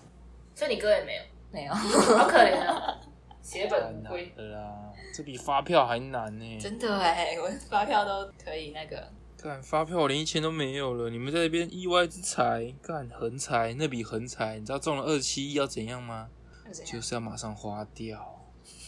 [0.55, 2.99] 所以你哥也没有，没有，好可怜啊，
[3.43, 4.33] 血本归。
[4.37, 6.59] 难了啦，这比发票还难呢。
[6.61, 9.11] 真的哎，我发票都可以那个。
[9.43, 16.29] 干发票我连一千都没有了，你们在那边意外之财，干横财，那笔横财，你知道中了二七亿要怎样吗？
[16.85, 18.41] 就是要马上花掉，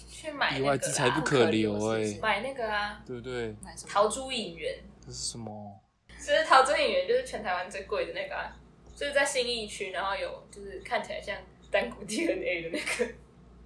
[0.08, 3.54] 去买意外之财不可留哎、买那个啊，对不对？
[3.62, 3.88] 买什么？
[3.90, 5.80] 桃珠影园，这是什么？
[6.18, 8.56] 就是桃珠影园就是全台湾最贵的那个啊，
[8.96, 11.36] 就是在新义区，然后有就是看起来像
[11.70, 13.12] 单股 DNA 的那个，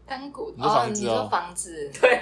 [0.07, 0.53] 单股？
[0.59, 2.21] 哦你说房子，对，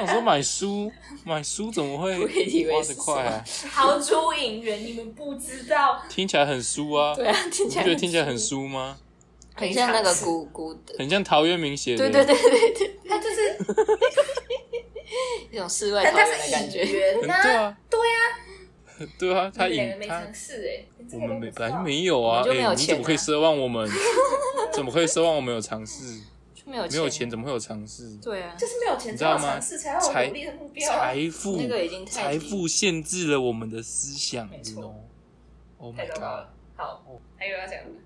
[0.00, 0.90] 我说买书，
[1.24, 3.44] 买书怎么会 花是得快啊？
[3.72, 8.98] 桃珠影园你们不知道，听起来很书啊，对啊，听起来觉得听起来很书吗？
[9.54, 12.10] 很像那个古古的，很像陶渊明写的。
[12.10, 13.56] 对对对对对，他就是
[15.50, 16.84] 一种世外桃源的感觉。
[16.84, 18.16] 对啊，对啊，
[19.18, 23.88] 对啊，他你们两个引他没尝，试哎，我们没本来就没有啊，我们就没有哎你怎么可以奢望我们？
[24.72, 26.18] 怎么可以奢望我们有尝试？
[26.54, 28.16] 就没有没有钱怎么会有尝试？
[28.22, 30.98] 对啊，就是没有钱你知道吗才有尝试，才有财努力的目标啊。
[31.12, 34.94] 财富，那个已经太财富限制了我们的思想没错
[35.78, 36.46] Oh my god！
[36.76, 37.02] 好，
[37.36, 37.96] 还有要讲的吗？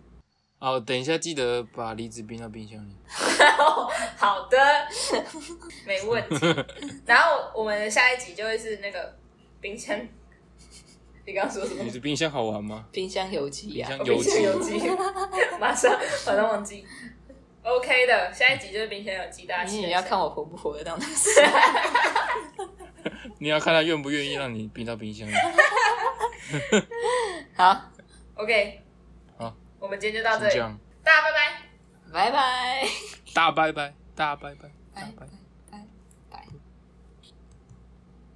[0.58, 2.96] 哦，等一下记得把梨子冰到冰箱里。
[4.16, 4.56] 好的，
[5.86, 6.64] 没问题。
[7.04, 9.14] 然后我们的下一集就会是那个
[9.60, 9.98] 冰箱。
[11.26, 11.90] 你刚刚说什么梨？
[11.90, 12.86] 子冰箱好玩吗？
[12.90, 14.78] 冰箱油鸡呀、哦冰箱有机，
[15.60, 15.92] 马上
[16.26, 16.84] 马上忘记。
[17.62, 21.28] OK 的，下一集就是冰箱有鸡，大家一下你也要看我活不活得到那个时
[23.38, 25.32] 你要看他愿不愿意让你冰到冰箱里。
[27.56, 27.90] 好
[28.36, 28.85] ，OK，好，
[29.78, 30.58] 我们今天就到这里，
[31.02, 31.62] 大家拜拜。
[32.12, 32.88] 拜拜，
[33.34, 35.26] 大拜拜，大拜拜，大拜拜。
[35.26, 35.35] 拜。